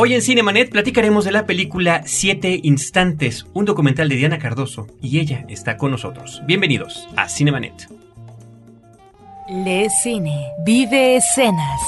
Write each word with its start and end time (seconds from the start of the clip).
Hoy 0.00 0.14
en 0.14 0.22
Cinemanet 0.22 0.70
platicaremos 0.70 1.24
de 1.24 1.32
la 1.32 1.44
película 1.44 2.02
Siete 2.06 2.60
Instantes, 2.62 3.46
un 3.52 3.64
documental 3.64 4.08
de 4.08 4.14
Diana 4.14 4.38
Cardoso, 4.38 4.86
y 5.02 5.18
ella 5.18 5.44
está 5.48 5.76
con 5.76 5.90
nosotros. 5.90 6.40
Bienvenidos 6.46 7.08
a 7.16 7.28
Cinemanet. 7.28 7.88
Le 9.48 9.88
cine, 9.90 10.52
vive 10.64 11.16
escenas. 11.16 11.80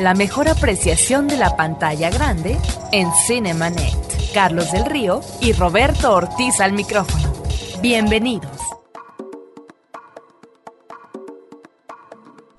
La 0.00 0.14
mejor 0.14 0.48
apreciación 0.48 1.28
de 1.28 1.36
la 1.36 1.54
pantalla 1.54 2.10
grande 2.10 2.56
en 2.90 3.08
Cinemanet. 3.26 4.32
Carlos 4.32 4.72
del 4.72 4.86
Río 4.86 5.20
y 5.40 5.52
Roberto 5.52 6.12
Ortiz 6.12 6.60
al 6.60 6.72
micrófono. 6.72 7.32
Bienvenidos. 7.80 8.53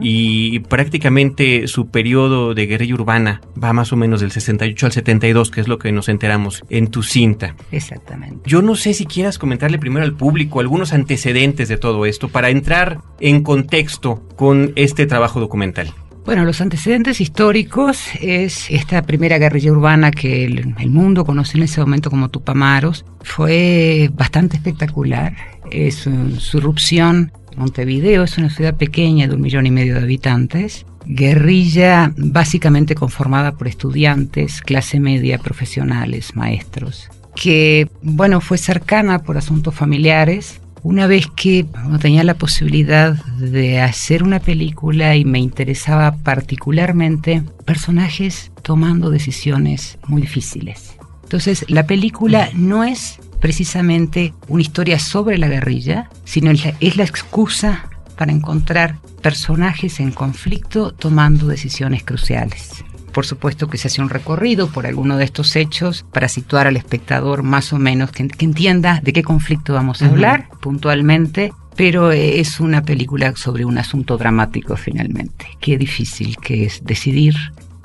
y 0.00 0.60
prácticamente 0.60 1.66
su 1.66 1.90
periodo 1.90 2.54
de 2.54 2.66
guerrilla 2.66 2.94
urbana 2.94 3.42
va 3.62 3.74
más 3.74 3.92
o 3.92 3.96
menos 3.96 4.20
del 4.20 4.30
68 4.30 4.86
al 4.86 4.92
72, 4.92 5.50
que 5.50 5.60
es 5.60 5.68
lo 5.68 5.78
que 5.78 5.92
nos 5.92 6.08
enteramos 6.08 6.64
en 6.70 6.86
tu 6.86 7.02
cinta. 7.02 7.56
Exactamente. 7.70 8.48
Yo 8.48 8.62
no 8.62 8.76
sé 8.76 8.94
si 8.94 9.04
quieras 9.04 9.38
comentarle 9.38 9.78
primero 9.78 10.06
al 10.06 10.14
público 10.14 10.60
algunos 10.60 10.94
antecedentes 10.94 11.68
de 11.68 11.76
todo 11.76 12.06
esto 12.06 12.28
para 12.28 12.48
entrar 12.48 13.00
en 13.18 13.42
contexto 13.42 14.22
con 14.36 14.72
este 14.76 15.06
trabajo 15.06 15.40
documental. 15.40 15.92
Bueno, 16.24 16.44
los 16.44 16.60
antecedentes 16.60 17.20
históricos 17.20 18.02
es 18.20 18.70
esta 18.70 19.02
primera 19.02 19.38
guerrilla 19.38 19.72
urbana 19.72 20.10
que 20.10 20.44
el, 20.44 20.90
mundo 20.90 21.24
conoce 21.24 21.56
en 21.56 21.64
ese 21.64 21.80
momento 21.80 22.10
como 22.10 22.28
Tupamaros. 22.28 23.04
Fue 23.22 24.10
bastante 24.12 24.56
espectacular. 24.56 25.34
Es 25.70 26.08
su 26.38 26.58
irrupción. 26.58 27.32
Montevideo 27.56 28.24
es 28.24 28.38
una 28.38 28.50
ciudad 28.50 28.76
pequeña 28.76 29.26
de 29.26 29.34
un 29.34 29.40
millón 29.40 29.66
y 29.66 29.70
medio 29.70 29.94
de 29.94 30.02
habitantes. 30.02 30.84
Guerrilla 31.06 32.12
básicamente 32.16 32.94
conformada 32.94 33.52
por 33.52 33.66
estudiantes, 33.66 34.60
clase 34.60 35.00
media, 35.00 35.38
profesionales, 35.38 36.36
maestros. 36.36 37.08
Que, 37.34 37.88
bueno, 38.02 38.40
fue 38.40 38.58
cercana 38.58 39.20
por 39.20 39.38
asuntos 39.38 39.74
familiares 39.74 40.60
una 40.82 41.06
vez 41.06 41.26
que 41.28 41.66
tenía 42.00 42.24
la 42.24 42.34
posibilidad 42.34 43.14
de 43.36 43.80
hacer 43.80 44.22
una 44.22 44.40
película 44.40 45.16
y 45.16 45.24
me 45.24 45.38
interesaba 45.38 46.16
particularmente 46.16 47.42
personajes 47.64 48.50
tomando 48.62 49.10
decisiones 49.10 49.98
muy 50.06 50.22
difíciles. 50.22 50.96
Entonces, 51.22 51.64
la 51.68 51.86
película 51.86 52.50
no 52.54 52.84
es 52.84 53.18
precisamente 53.40 54.34
una 54.48 54.62
historia 54.62 54.98
sobre 54.98 55.38
la 55.38 55.48
guerrilla, 55.48 56.10
sino 56.24 56.50
es 56.50 56.96
la 56.96 57.04
excusa 57.04 57.88
para 58.16 58.32
encontrar 58.32 58.96
personajes 59.22 60.00
en 60.00 60.10
conflicto 60.10 60.92
tomando 60.92 61.46
decisiones 61.46 62.02
cruciales. 62.02 62.84
Por 63.12 63.26
supuesto 63.26 63.68
que 63.68 63.78
se 63.78 63.88
hace 63.88 64.02
un 64.02 64.08
recorrido 64.08 64.68
por 64.68 64.86
alguno 64.86 65.16
de 65.16 65.24
estos 65.24 65.56
hechos 65.56 66.04
para 66.12 66.28
situar 66.28 66.66
al 66.66 66.76
espectador 66.76 67.42
más 67.42 67.72
o 67.72 67.78
menos 67.78 68.10
que, 68.10 68.28
que 68.28 68.44
entienda 68.44 69.00
de 69.02 69.12
qué 69.12 69.22
conflicto 69.22 69.74
vamos 69.74 70.02
a 70.02 70.06
hablar 70.06 70.48
uh 70.48 70.54
-huh. 70.54 70.60
puntualmente, 70.60 71.52
pero 71.76 72.12
es 72.12 72.60
una 72.60 72.82
película 72.82 73.34
sobre 73.36 73.64
un 73.64 73.78
asunto 73.78 74.16
dramático 74.16 74.76
finalmente. 74.76 75.46
Qué 75.60 75.78
difícil 75.78 76.36
que 76.36 76.64
es 76.64 76.84
decidir 76.84 77.34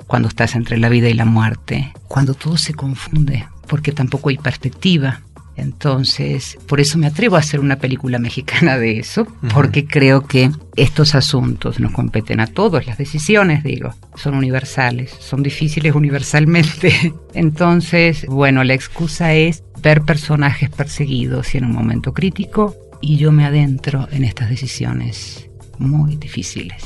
cuando 0.06 0.28
estás 0.28 0.54
entre 0.54 0.78
la 0.78 0.88
vida 0.88 1.08
y 1.08 1.14
la 1.14 1.24
muerte, 1.24 1.92
cuando 2.08 2.34
todo 2.34 2.56
se 2.56 2.74
confunde, 2.74 3.46
porque 3.66 3.92
tampoco 3.92 4.28
hay 4.28 4.38
perspectiva. 4.38 5.20
Entonces, 5.56 6.58
por 6.66 6.80
eso 6.80 6.98
me 6.98 7.06
atrevo 7.06 7.36
a 7.36 7.40
hacer 7.40 7.60
una 7.60 7.76
película 7.76 8.18
mexicana 8.18 8.78
de 8.78 8.98
eso, 8.98 9.22
uh 9.22 9.24
-huh. 9.24 9.52
porque 9.54 9.86
creo 9.86 10.26
que 10.26 10.50
estos 10.76 11.14
asuntos 11.14 11.80
nos 11.80 11.92
competen 11.92 12.40
a 12.40 12.46
todos, 12.46 12.86
las 12.86 12.98
decisiones, 12.98 13.64
digo, 13.64 13.94
son 14.14 14.34
universales, 14.34 15.14
son 15.18 15.42
difíciles 15.42 15.94
universalmente. 15.94 17.14
Entonces, 17.34 18.26
bueno, 18.26 18.64
la 18.64 18.74
excusa 18.74 19.34
es 19.34 19.62
ver 19.82 20.02
personajes 20.02 20.68
perseguidos 20.68 21.54
y 21.54 21.58
en 21.58 21.64
un 21.64 21.72
momento 21.72 22.12
crítico, 22.12 22.74
y 23.00 23.16
yo 23.16 23.32
me 23.32 23.44
adentro 23.44 24.08
en 24.10 24.24
estas 24.24 24.50
decisiones 24.50 25.48
muy 25.78 26.16
difíciles. 26.16 26.82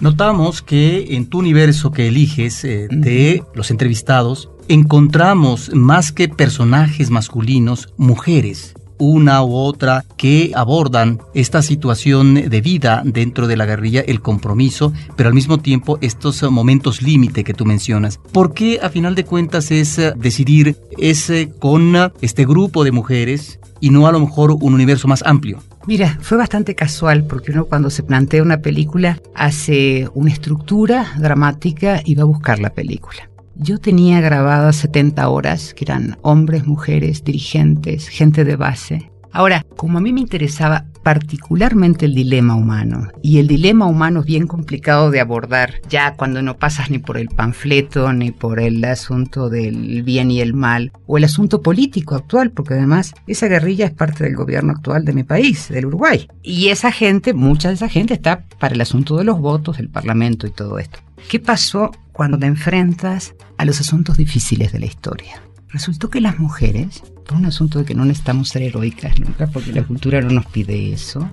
Notamos 0.00 0.62
que 0.62 1.14
en 1.14 1.26
tu 1.26 1.38
universo 1.38 1.92
que 1.92 2.08
eliges 2.08 2.64
eh, 2.64 2.88
de 2.90 3.44
los 3.54 3.70
entrevistados, 3.70 4.50
encontramos 4.68 5.70
más 5.74 6.12
que 6.12 6.28
personajes 6.28 7.10
masculinos, 7.10 7.92
mujeres, 7.96 8.74
una 8.98 9.42
u 9.42 9.54
otra 9.54 10.04
que 10.16 10.52
abordan 10.54 11.20
esta 11.34 11.60
situación 11.62 12.34
de 12.34 12.60
vida 12.60 13.02
dentro 13.04 13.48
de 13.48 13.56
la 13.56 13.66
guerrilla, 13.66 14.00
el 14.00 14.20
compromiso, 14.20 14.92
pero 15.16 15.28
al 15.28 15.34
mismo 15.34 15.58
tiempo 15.58 15.98
estos 16.00 16.42
momentos 16.50 17.02
límite 17.02 17.42
que 17.42 17.54
tú 17.54 17.64
mencionas. 17.64 18.18
¿Por 18.32 18.54
qué 18.54 18.78
a 18.80 18.90
final 18.90 19.16
de 19.16 19.24
cuentas 19.24 19.72
es 19.72 20.00
decidir 20.16 20.76
ese 20.98 21.50
con 21.58 21.94
este 22.20 22.44
grupo 22.44 22.84
de 22.84 22.92
mujeres 22.92 23.58
y 23.80 23.90
no 23.90 24.06
a 24.06 24.12
lo 24.12 24.20
mejor 24.20 24.52
un 24.52 24.74
universo 24.74 25.08
más 25.08 25.24
amplio? 25.26 25.58
Mira, 25.84 26.16
fue 26.20 26.38
bastante 26.38 26.76
casual 26.76 27.24
porque 27.24 27.50
uno 27.50 27.64
cuando 27.64 27.90
se 27.90 28.04
plantea 28.04 28.42
una 28.42 28.58
película 28.58 29.20
hace 29.34 30.08
una 30.14 30.30
estructura 30.30 31.12
dramática 31.18 32.00
y 32.04 32.14
va 32.14 32.22
a 32.22 32.26
buscar 32.26 32.60
la 32.60 32.70
película. 32.70 33.31
Yo 33.54 33.78
tenía 33.78 34.20
grabadas 34.20 34.76
70 34.76 35.28
horas, 35.28 35.74
que 35.74 35.84
eran 35.84 36.16
hombres, 36.22 36.66
mujeres, 36.66 37.22
dirigentes, 37.22 38.08
gente 38.08 38.44
de 38.44 38.56
base. 38.56 39.10
Ahora, 39.30 39.64
como 39.76 39.98
a 39.98 40.00
mí 40.00 40.12
me 40.12 40.20
interesaba 40.20 40.86
particularmente 41.02 42.06
el 42.06 42.14
dilema 42.14 42.54
humano, 42.54 43.08
y 43.22 43.38
el 43.38 43.48
dilema 43.48 43.86
humano 43.86 44.20
es 44.20 44.26
bien 44.26 44.46
complicado 44.46 45.10
de 45.10 45.20
abordar 45.20 45.80
ya 45.88 46.14
cuando 46.14 46.42
no 46.42 46.56
pasas 46.58 46.90
ni 46.90 46.98
por 46.98 47.16
el 47.16 47.28
panfleto, 47.28 48.12
ni 48.12 48.30
por 48.30 48.60
el 48.60 48.84
asunto 48.84 49.48
del 49.48 50.02
bien 50.02 50.30
y 50.30 50.40
el 50.40 50.54
mal, 50.54 50.92
o 51.06 51.18
el 51.18 51.24
asunto 51.24 51.62
político 51.62 52.14
actual, 52.14 52.50
porque 52.50 52.74
además 52.74 53.14
esa 53.26 53.48
guerrilla 53.48 53.86
es 53.86 53.92
parte 53.92 54.24
del 54.24 54.36
gobierno 54.36 54.72
actual 54.72 55.04
de 55.04 55.12
mi 55.12 55.24
país, 55.24 55.68
del 55.68 55.86
Uruguay. 55.86 56.28
Y 56.42 56.68
esa 56.68 56.92
gente, 56.92 57.34
mucha 57.34 57.68
de 57.68 57.74
esa 57.74 57.88
gente 57.88 58.14
está 58.14 58.44
para 58.58 58.74
el 58.74 58.80
asunto 58.80 59.16
de 59.16 59.24
los 59.24 59.40
votos, 59.40 59.78
del 59.78 59.88
parlamento 59.88 60.46
y 60.46 60.50
todo 60.50 60.78
esto. 60.78 61.00
¿Qué 61.28 61.40
pasó 61.40 61.92
cuando 62.12 62.38
te 62.38 62.46
enfrentas 62.46 63.34
a 63.56 63.64
los 63.64 63.80
asuntos 63.80 64.16
difíciles 64.16 64.72
de 64.72 64.80
la 64.80 64.86
historia? 64.86 65.42
Resultó 65.68 66.10
que 66.10 66.20
las 66.20 66.38
mujeres, 66.38 67.02
por 67.26 67.38
un 67.38 67.46
asunto 67.46 67.78
de 67.78 67.84
que 67.84 67.94
no 67.94 68.04
necesitamos 68.04 68.48
ser 68.48 68.62
heroicas 68.62 69.18
nunca, 69.18 69.46
porque 69.46 69.72
la 69.72 69.84
cultura 69.84 70.20
no 70.20 70.30
nos 70.30 70.46
pide 70.46 70.92
eso, 70.92 71.30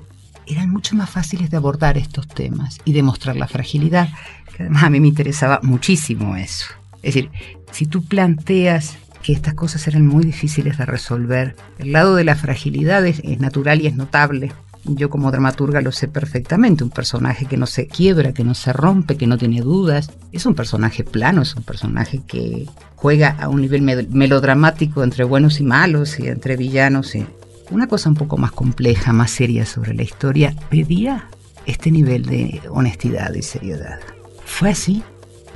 eran 0.48 0.70
mucho 0.70 0.96
más 0.96 1.10
fáciles 1.10 1.50
de 1.50 1.58
abordar 1.58 1.98
estos 1.98 2.28
temas 2.28 2.80
y 2.86 2.94
demostrar 2.94 3.36
la 3.36 3.48
fragilidad, 3.48 4.10
que 4.56 4.64
además 4.64 4.84
a 4.84 4.90
mí 4.90 5.00
me 5.00 5.10
interesaba 5.10 5.60
muchísimo 5.62 6.36
eso. 6.36 6.66
Es 7.02 7.16
decir, 7.16 7.30
si 7.72 7.86
tú 7.86 8.04
planteas 8.04 8.98
que 9.22 9.34
estas 9.34 9.54
cosas 9.54 9.86
eran 9.88 10.08
muy 10.08 10.24
difíciles 10.24 10.78
de 10.78 10.86
resolver, 10.86 11.56
el 11.78 11.92
lado 11.92 12.16
de 12.16 12.24
la 12.24 12.36
fragilidad 12.36 13.06
es, 13.06 13.20
es 13.24 13.40
natural 13.40 13.82
y 13.82 13.88
es 13.88 13.96
notable, 13.96 14.54
yo 14.96 15.10
como 15.10 15.32
dramaturga 15.32 15.82
lo 15.82 15.92
sé 15.92 16.08
perfectamente, 16.08 16.84
un 16.84 16.90
personaje 16.90 17.46
que 17.46 17.58
no 17.58 17.66
se 17.66 17.88
quiebra, 17.88 18.34
que 18.34 18.44
no 18.44 18.54
se 18.54 18.74
rompe, 18.74 19.18
que 19.18 19.28
no 19.28 19.38
tiene 19.38 19.62
dudas, 19.62 20.12
es 20.32 20.46
un 20.46 20.56
personaje 20.56 21.04
plano, 21.04 21.42
es 21.42 21.56
un 21.56 21.64
personaje 21.64 22.22
que 22.28 22.68
juega 22.96 23.36
a 23.40 23.50
un 23.50 23.62
nivel 23.62 23.82
melodramático 23.82 25.04
entre 25.04 25.24
buenos 25.24 25.60
y 25.60 25.64
malos 25.64 26.20
y 26.20 26.28
entre 26.28 26.58
villanos 26.58 27.16
y 27.16 27.26
una 27.72 27.88
cosa 27.88 28.10
un 28.10 28.16
poco 28.16 28.38
más 28.38 28.52
compleja, 28.52 29.14
más 29.14 29.32
seria 29.32 29.66
sobre 29.66 29.94
la 29.94 30.04
historia, 30.04 30.56
pedía 30.70 31.30
este 31.66 31.92
nivel 31.92 32.26
de 32.26 32.62
honestidad 32.70 33.34
y 33.34 33.42
seriedad. 33.42 34.00
Fue 34.46 34.72
así. 34.72 35.04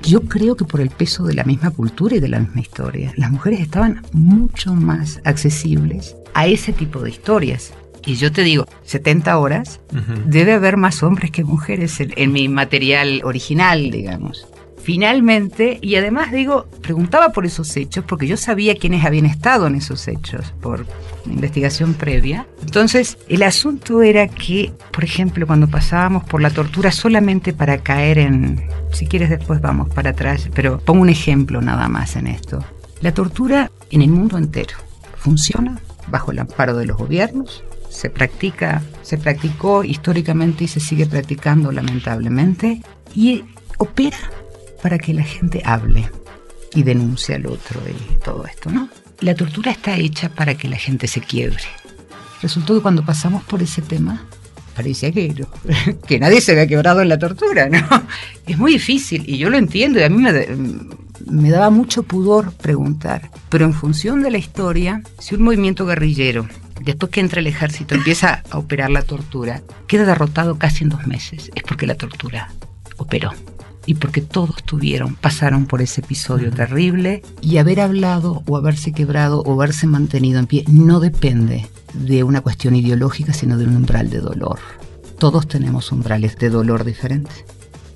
Yo 0.02 0.22
creo 0.22 0.56
que 0.56 0.66
por 0.66 0.82
el 0.82 0.90
peso 0.90 1.24
de 1.24 1.34
la 1.34 1.46
misma 1.46 1.72
cultura 1.72 2.16
y 2.16 2.20
de 2.20 2.28
la 2.28 2.40
misma 2.40 2.60
historia, 2.62 3.14
las 3.16 3.32
mujeres 3.32 3.62
estaban 3.62 4.02
mucho 4.12 4.74
más 4.74 5.22
accesibles 5.24 6.16
a 6.34 6.46
ese 6.46 6.74
tipo 6.74 7.02
de 7.02 7.10
historias. 7.10 7.74
Y 8.06 8.16
yo 8.16 8.32
te 8.32 8.44
digo, 8.44 8.68
70 8.84 9.38
horas, 9.38 9.80
debe 10.26 10.54
haber 10.54 10.78
más 10.78 11.04
hombres 11.04 11.32
que 11.32 11.44
mujeres 11.44 12.00
en, 12.00 12.32
mi 12.32 12.50
material 12.50 13.22
original, 13.24 13.92
digamos. 13.92 14.48
Finalmente, 14.82 15.80
y 15.82 15.96
además 15.96 16.34
digo, 16.34 16.66
preguntaba 16.82 17.30
por 17.32 17.46
esos 17.46 17.78
hechos 17.78 18.04
porque 18.06 18.28
yo 18.28 18.36
sabía 18.36 18.76
quiénes 18.76 19.06
habían 19.06 19.26
estado 19.26 19.68
en 19.68 19.76
esos 19.76 20.10
hechos 20.10 20.54
por 20.60 20.86
investigación 21.26 21.94
previa. 21.94 22.46
Entonces, 22.62 23.18
el 23.30 23.44
asunto 23.44 24.02
era 24.02 24.28
que, 24.28 24.74
por 24.92 25.06
ejemplo, 25.06 25.48
cuando 25.48 25.70
pasábamos 25.70 26.26
por 26.26 26.42
la 26.42 26.50
tortura 26.50 26.92
solamente 26.92 27.54
para 27.54 27.78
caer 27.78 28.18
en, 28.18 28.68
si 28.92 29.08
quieres 29.08 29.30
después 29.30 29.62
vamos 29.62 29.88
para 29.94 30.10
atrás, 30.10 30.50
pero 30.54 30.80
pongo 30.80 31.02
un 31.02 31.10
ejemplo 31.10 31.62
nada 31.62 31.88
más 31.88 32.18
en 32.18 32.28
esto. 32.28 32.60
La 33.00 33.14
tortura 33.14 33.72
en 33.90 34.02
el 34.02 34.10
mundo 34.10 34.38
entero 34.38 34.76
funciona 35.16 35.80
bajo 36.08 36.32
el 36.32 36.40
amparo 36.40 36.76
de 36.76 36.86
los 36.86 36.98
gobiernos, 36.98 37.64
se 37.94 38.10
practica, 38.10 38.82
se 39.04 39.18
practicó 39.18 39.84
históricamente 39.84 40.64
y 40.64 40.68
se 40.68 40.80
sigue 40.80 41.06
practicando 41.06 41.72
lamentablemente 41.72 42.82
y 43.14 43.44
opera 43.78 44.18
para 44.82 44.98
que 44.98 45.14
la 45.14 45.24
gente 45.24 45.62
hable 45.64 46.10
y 46.74 46.82
denuncie 46.82 47.36
al 47.36 47.46
otro 47.46 47.80
y 47.88 48.16
todo 48.24 48.46
esto, 48.46 48.72
¿no? 48.72 48.90
La 49.20 49.36
tortura 49.36 49.72
está 49.72 49.96
hecha 49.96 50.30
para 50.30 50.56
que 50.56 50.68
la 50.68 50.78
gente 50.78 51.08
se 51.08 51.22
quiebre. 51.22 51.64
Resultó 52.42 52.74
que 52.74 52.82
cuando 52.82 53.06
pasamos 53.06 53.44
por 53.44 53.62
ese 53.62 53.84
tema, 53.84 54.26
parecía 54.76 55.12
que, 55.12 55.46
que 56.08 56.20
nadie 56.20 56.42
se 56.42 56.54
había 56.54 56.68
quebrado 56.68 57.02
en 57.02 57.10
la 57.10 57.20
tortura, 57.20 57.70
¿no? 57.70 57.88
Es 58.48 58.58
muy 58.58 58.74
difícil 58.74 59.24
y 59.28 59.38
yo 59.38 59.52
lo 59.52 59.58
entiendo 59.58 60.00
y 60.00 60.04
a 60.04 60.10
mí 60.10 60.18
me, 60.18 60.48
me 61.28 61.50
daba 61.52 61.70
mucho 61.70 62.02
pudor 62.04 62.54
preguntar. 62.54 63.30
Pero 63.50 63.66
en 63.66 63.74
función 63.74 64.24
de 64.24 64.32
la 64.32 64.40
historia, 64.40 65.04
si 65.20 65.36
un 65.36 65.44
movimiento 65.44 65.86
guerrillero, 65.86 66.48
después 66.82 67.12
que 67.12 67.20
entra 67.20 67.40
el 67.40 67.48
ejército, 67.48 67.96
empieza 67.96 68.44
a 68.50 68.58
operar 68.58 68.90
la 68.90 69.04
tortura, 69.04 69.62
queda 69.88 70.06
derrotado 70.06 70.58
casi 70.58 70.84
en 70.84 70.90
dos 70.90 71.08
meses, 71.08 71.52
es 71.56 71.64
porque 71.64 71.88
la 71.88 71.96
tortura 71.96 72.52
operó 72.98 73.32
y 73.86 73.96
porque 73.96 74.22
todos 74.22 74.64
tuvieron, 74.64 75.16
pasaron 75.16 75.66
por 75.66 75.82
ese 75.82 76.02
episodio 76.02 76.52
terrible 76.52 77.22
y 77.42 77.58
haber 77.58 77.82
hablado 77.82 78.44
o 78.48 78.58
haberse 78.58 78.94
quebrado 78.94 79.42
o 79.42 79.54
haberse 79.54 79.88
mantenido 79.88 80.40
en 80.40 80.48
pie 80.48 80.64
no 80.68 81.00
depende 81.00 81.68
de 81.94 82.24
una 82.24 82.42
cuestión 82.42 82.76
ideológica, 82.76 83.34
sino 83.34 83.58
de 83.58 83.66
un 83.66 83.76
umbral 83.76 84.10
de 84.10 84.20
dolor. 84.20 84.60
Todos 85.20 85.48
tenemos 85.48 85.92
umbrales 85.92 86.38
de 86.38 86.50
dolor 86.50 86.84
diferentes. 86.84 87.46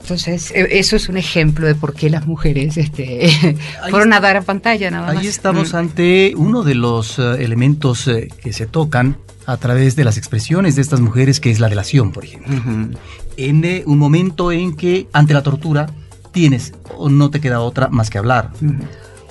Entonces, 0.08 0.52
e, 0.56 0.80
eso 0.80 0.96
es 0.96 1.10
un 1.10 1.18
ejemplo 1.18 1.68
de 1.68 1.76
por 1.76 1.94
qué 1.94 2.10
las 2.10 2.26
mujeres 2.26 2.78
este, 2.78 3.58
fueron 3.90 4.14
a 4.14 4.22
dar 4.22 4.38
a 4.38 4.42
pantalla 4.42 4.90
nada 4.90 5.08
más. 5.08 5.18
Ahí 5.18 5.28
estamos 5.28 5.74
mm. 5.74 5.76
ante 5.76 6.34
uno 6.38 6.64
de 6.64 6.76
los 6.76 7.20
eh, 7.20 7.44
elementos 7.44 8.08
eh, 8.08 8.30
que 8.42 8.54
se 8.54 8.68
tocan 8.68 9.18
a 9.46 9.58
través 9.58 9.98
de 9.98 10.06
las 10.06 10.18
expresiones 10.18 10.78
de 10.78 10.82
estas 10.82 11.02
mujeres, 11.02 11.42
que 11.42 11.52
es 11.52 11.60
la 11.60 11.68
delación, 11.68 12.14
por 12.14 12.24
ejemplo. 12.24 12.56
En 13.36 13.66
eh, 13.66 13.84
un 13.86 13.98
momento 13.98 14.54
en 14.54 14.78
que 14.78 15.10
ante 15.12 15.34
la 15.34 15.44
tortura 15.44 15.88
tienes 16.32 16.72
o 16.96 17.10
no 17.10 17.30
te 17.30 17.42
queda 17.42 17.60
otra 17.60 17.90
más 17.90 18.10
que 18.10 18.18
hablar 18.18 18.52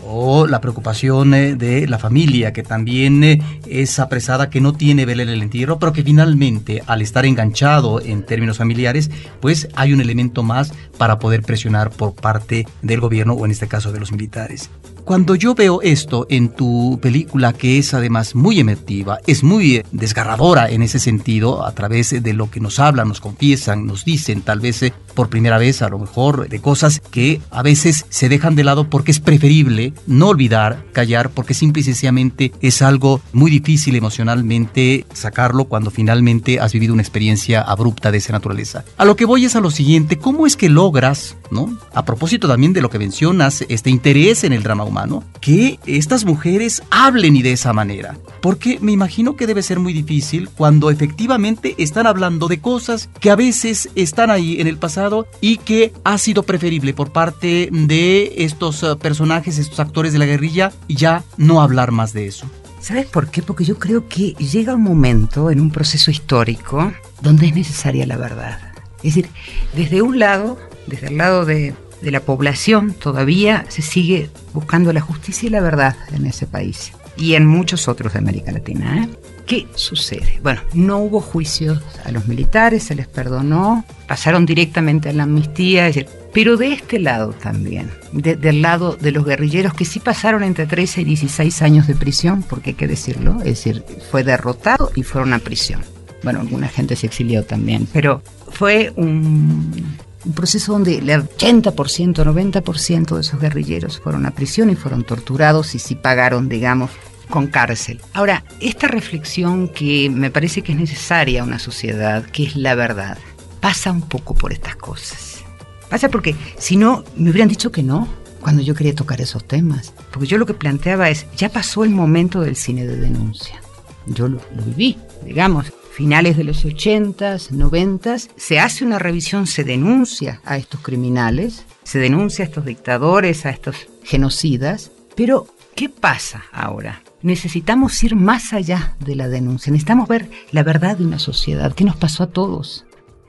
o 0.06 0.46
la 0.46 0.60
preocupación 0.60 1.34
eh, 1.34 1.56
de 1.56 1.86
la 1.86 1.98
familia 1.98 2.52
que 2.52 2.62
también 2.62 3.24
eh, 3.24 3.42
es 3.68 3.98
apresada 3.98 4.50
que 4.50 4.60
no 4.60 4.72
tiene 4.72 5.04
vela 5.04 5.22
en 5.22 5.28
el 5.28 5.42
entierro, 5.42 5.78
pero 5.78 5.92
que 5.92 6.02
finalmente 6.02 6.82
al 6.86 7.02
estar 7.02 7.26
enganchado 7.26 8.00
en 8.00 8.24
términos 8.24 8.58
familiares, 8.58 9.10
pues 9.40 9.68
hay 9.74 9.92
un 9.92 10.00
elemento 10.00 10.42
más 10.42 10.72
para 10.96 11.18
poder 11.18 11.42
presionar 11.42 11.90
por 11.90 12.14
parte 12.14 12.66
del 12.82 13.00
gobierno 13.00 13.34
o 13.34 13.44
en 13.44 13.50
este 13.50 13.68
caso 13.68 13.92
de 13.92 14.00
los 14.00 14.12
militares. 14.12 14.70
Cuando 15.06 15.36
yo 15.36 15.54
veo 15.54 15.82
esto 15.82 16.26
en 16.30 16.48
tu 16.48 16.98
película, 17.00 17.52
que 17.52 17.78
es 17.78 17.94
además 17.94 18.34
muy 18.34 18.58
emotiva, 18.58 19.20
es 19.28 19.44
muy 19.44 19.84
desgarradora 19.92 20.68
en 20.68 20.82
ese 20.82 20.98
sentido, 20.98 21.64
a 21.64 21.70
través 21.76 22.20
de 22.20 22.32
lo 22.32 22.50
que 22.50 22.58
nos 22.58 22.80
hablan, 22.80 23.06
nos 23.06 23.20
confiesan, 23.20 23.86
nos 23.86 24.04
dicen, 24.04 24.42
tal 24.42 24.58
vez 24.58 24.82
eh, 24.82 24.92
por 25.14 25.28
primera 25.28 25.58
vez, 25.58 25.80
a 25.80 25.88
lo 25.88 26.00
mejor, 26.00 26.48
de 26.48 26.60
cosas 26.60 27.00
que 27.12 27.40
a 27.52 27.62
veces 27.62 28.04
se 28.08 28.28
dejan 28.28 28.56
de 28.56 28.64
lado 28.64 28.90
porque 28.90 29.12
es 29.12 29.20
preferible 29.20 29.92
no 30.08 30.30
olvidar, 30.30 30.84
callar, 30.92 31.30
porque 31.30 31.54
simple 31.54 31.82
y 31.82 31.84
sencillamente 31.84 32.50
es 32.60 32.82
algo 32.82 33.20
muy 33.32 33.52
difícil 33.52 33.94
emocionalmente 33.94 35.06
sacarlo 35.14 35.66
cuando 35.66 35.92
finalmente 35.92 36.58
has 36.58 36.72
vivido 36.72 36.92
una 36.92 37.02
experiencia 37.02 37.62
abrupta 37.62 38.10
de 38.10 38.18
esa 38.18 38.32
naturaleza. 38.32 38.84
A 38.96 39.04
lo 39.04 39.14
que 39.14 39.24
voy 39.24 39.44
es 39.44 39.54
a 39.54 39.60
lo 39.60 39.70
siguiente, 39.70 40.18
¿cómo 40.18 40.48
es 40.48 40.56
que 40.56 40.68
logras, 40.68 41.36
¿no? 41.52 41.78
A 41.94 42.04
propósito 42.04 42.48
también 42.48 42.72
de 42.72 42.82
lo 42.82 42.90
que 42.90 42.98
mencionas, 42.98 43.64
este 43.68 43.90
interés 43.90 44.42
en 44.42 44.52
el 44.52 44.64
drama 44.64 44.82
humano, 44.82 44.95
que 45.40 45.78
estas 45.86 46.24
mujeres 46.24 46.82
hablen 46.90 47.36
y 47.36 47.42
de 47.42 47.52
esa 47.52 47.72
manera. 47.72 48.16
Porque 48.40 48.78
me 48.80 48.92
imagino 48.92 49.36
que 49.36 49.46
debe 49.46 49.62
ser 49.62 49.78
muy 49.78 49.92
difícil 49.92 50.48
cuando 50.56 50.90
efectivamente 50.90 51.74
están 51.78 52.06
hablando 52.06 52.48
de 52.48 52.60
cosas 52.60 53.08
que 53.20 53.30
a 53.30 53.36
veces 53.36 53.88
están 53.94 54.30
ahí 54.30 54.60
en 54.60 54.66
el 54.66 54.78
pasado 54.78 55.26
y 55.40 55.58
que 55.58 55.92
ha 56.04 56.18
sido 56.18 56.42
preferible 56.42 56.94
por 56.94 57.12
parte 57.12 57.68
de 57.70 58.34
estos 58.38 58.82
eh, 58.82 58.96
personajes, 58.96 59.58
estos 59.58 59.80
actores 59.80 60.12
de 60.12 60.18
la 60.18 60.26
guerrilla, 60.26 60.72
ya 60.88 61.24
no 61.36 61.60
hablar 61.60 61.92
más 61.92 62.12
de 62.12 62.26
eso. 62.26 62.46
¿Sabes 62.80 63.06
por 63.06 63.30
qué? 63.30 63.42
Porque 63.42 63.64
yo 63.64 63.78
creo 63.78 64.08
que 64.08 64.32
llega 64.34 64.74
un 64.74 64.82
momento 64.82 65.50
en 65.50 65.60
un 65.60 65.70
proceso 65.70 66.10
histórico 66.10 66.92
donde 67.20 67.46
es 67.46 67.54
necesaria 67.54 68.06
la 68.06 68.16
verdad. 68.16 68.60
Es 68.98 69.14
decir, 69.14 69.28
desde 69.74 70.02
un 70.02 70.18
lado, 70.18 70.58
desde 70.86 71.08
el 71.08 71.16
lado 71.16 71.44
de 71.44 71.74
de 72.06 72.12
la 72.12 72.20
población 72.20 72.94
todavía 72.94 73.66
se 73.68 73.82
sigue 73.82 74.30
buscando 74.54 74.92
la 74.92 75.00
justicia 75.00 75.48
y 75.48 75.50
la 75.50 75.60
verdad 75.60 75.96
en 76.14 76.24
ese 76.24 76.46
país 76.46 76.92
y 77.16 77.34
en 77.34 77.46
muchos 77.46 77.88
otros 77.88 78.12
de 78.12 78.20
América 78.20 78.52
Latina. 78.52 79.02
¿eh? 79.02 79.08
¿Qué 79.44 79.66
sucede? 79.74 80.38
Bueno, 80.40 80.60
no 80.72 80.98
hubo 80.98 81.20
juicios 81.20 81.82
a 82.04 82.12
los 82.12 82.28
militares, 82.28 82.84
se 82.84 82.94
les 82.94 83.08
perdonó, 83.08 83.84
pasaron 84.06 84.46
directamente 84.46 85.08
a 85.08 85.12
la 85.14 85.24
amnistía, 85.24 85.90
pero 86.32 86.56
de 86.56 86.74
este 86.74 87.00
lado 87.00 87.32
también, 87.32 87.90
del 88.12 88.62
lado 88.62 88.96
de 89.00 89.10
los 89.10 89.24
guerrilleros 89.24 89.74
que 89.74 89.84
sí 89.84 89.98
pasaron 89.98 90.44
entre 90.44 90.66
13 90.66 91.00
y 91.00 91.04
16 91.04 91.60
años 91.62 91.88
de 91.88 91.96
prisión, 91.96 92.44
porque 92.44 92.70
hay 92.70 92.76
que 92.76 92.86
decirlo, 92.86 93.38
es 93.40 93.64
decir, 93.64 93.84
fue 94.12 94.22
derrotado 94.22 94.92
y 94.94 95.02
fueron 95.02 95.32
a 95.32 95.40
prisión. 95.40 95.80
Bueno, 96.22 96.40
alguna 96.40 96.68
gente 96.68 96.94
se 96.94 97.06
exilió 97.06 97.44
también, 97.44 97.88
pero 97.92 98.22
fue 98.52 98.92
un, 98.94 99.96
un 100.26 100.32
proceso 100.32 100.72
donde 100.72 100.98
el 100.98 101.08
80%, 101.08 101.72
90% 101.72 103.14
de 103.14 103.20
esos 103.20 103.40
guerrilleros 103.40 104.00
fueron 104.00 104.26
a 104.26 104.32
prisión 104.32 104.70
y 104.70 104.74
fueron 104.74 105.04
torturados 105.04 105.74
y 105.74 105.78
sí 105.78 105.94
pagaron, 105.94 106.48
digamos, 106.48 106.90
con 107.30 107.46
cárcel. 107.46 108.00
Ahora, 108.12 108.44
esta 108.60 108.88
reflexión 108.88 109.68
que 109.68 110.10
me 110.10 110.30
parece 110.30 110.62
que 110.62 110.72
es 110.72 110.78
necesaria 110.78 111.42
a 111.42 111.44
una 111.44 111.58
sociedad, 111.58 112.24
que 112.24 112.44
es 112.44 112.56
la 112.56 112.74
verdad, 112.74 113.18
pasa 113.60 113.92
un 113.92 114.02
poco 114.02 114.34
por 114.34 114.52
estas 114.52 114.76
cosas. 114.76 115.44
Pasa 115.88 116.08
porque 116.08 116.34
si 116.58 116.76
no, 116.76 117.04
me 117.16 117.30
hubieran 117.30 117.48
dicho 117.48 117.70
que 117.70 117.82
no 117.82 118.08
cuando 118.40 118.62
yo 118.62 118.74
quería 118.74 118.94
tocar 118.94 119.20
esos 119.20 119.46
temas. 119.46 119.92
Porque 120.12 120.26
yo 120.26 120.38
lo 120.38 120.46
que 120.46 120.54
planteaba 120.54 121.08
es, 121.08 121.26
ya 121.36 121.48
pasó 121.48 121.84
el 121.84 121.90
momento 121.90 122.40
del 122.40 122.56
cine 122.56 122.86
de 122.86 122.96
denuncia. 122.96 123.60
Yo 124.06 124.28
lo, 124.28 124.40
lo 124.54 124.62
viví, 124.62 124.96
digamos 125.24 125.72
finales 125.96 126.36
de 126.36 126.44
los 126.44 126.66
80s, 126.66 127.52
90 127.52 128.18
se 128.36 128.60
hace 128.60 128.84
una 128.84 128.98
revisión, 128.98 129.46
se 129.46 129.64
denuncia 129.64 130.42
a 130.44 130.58
estos 130.58 130.82
criminales, 130.82 131.64
se 131.84 131.98
denuncia 131.98 132.44
a 132.44 132.48
estos 132.48 132.66
dictadores, 132.66 133.46
a 133.46 133.50
estos 133.50 133.88
genocidas, 134.04 134.92
pero 135.16 135.46
¿qué 135.74 135.88
pasa 135.88 136.44
ahora? 136.52 137.02
Necesitamos 137.22 138.04
ir 138.04 138.14
más 138.14 138.52
allá 138.52 138.94
de 139.00 139.16
la 139.16 139.28
denuncia, 139.28 139.72
necesitamos 139.72 140.06
ver 140.06 140.28
la 140.52 140.62
verdad 140.62 140.98
de 140.98 141.06
una 141.06 141.18
sociedad, 141.18 141.74
qué 141.74 141.84
nos 141.84 141.96
pasó 141.96 142.24
a 142.24 142.30
todos. 142.30 142.84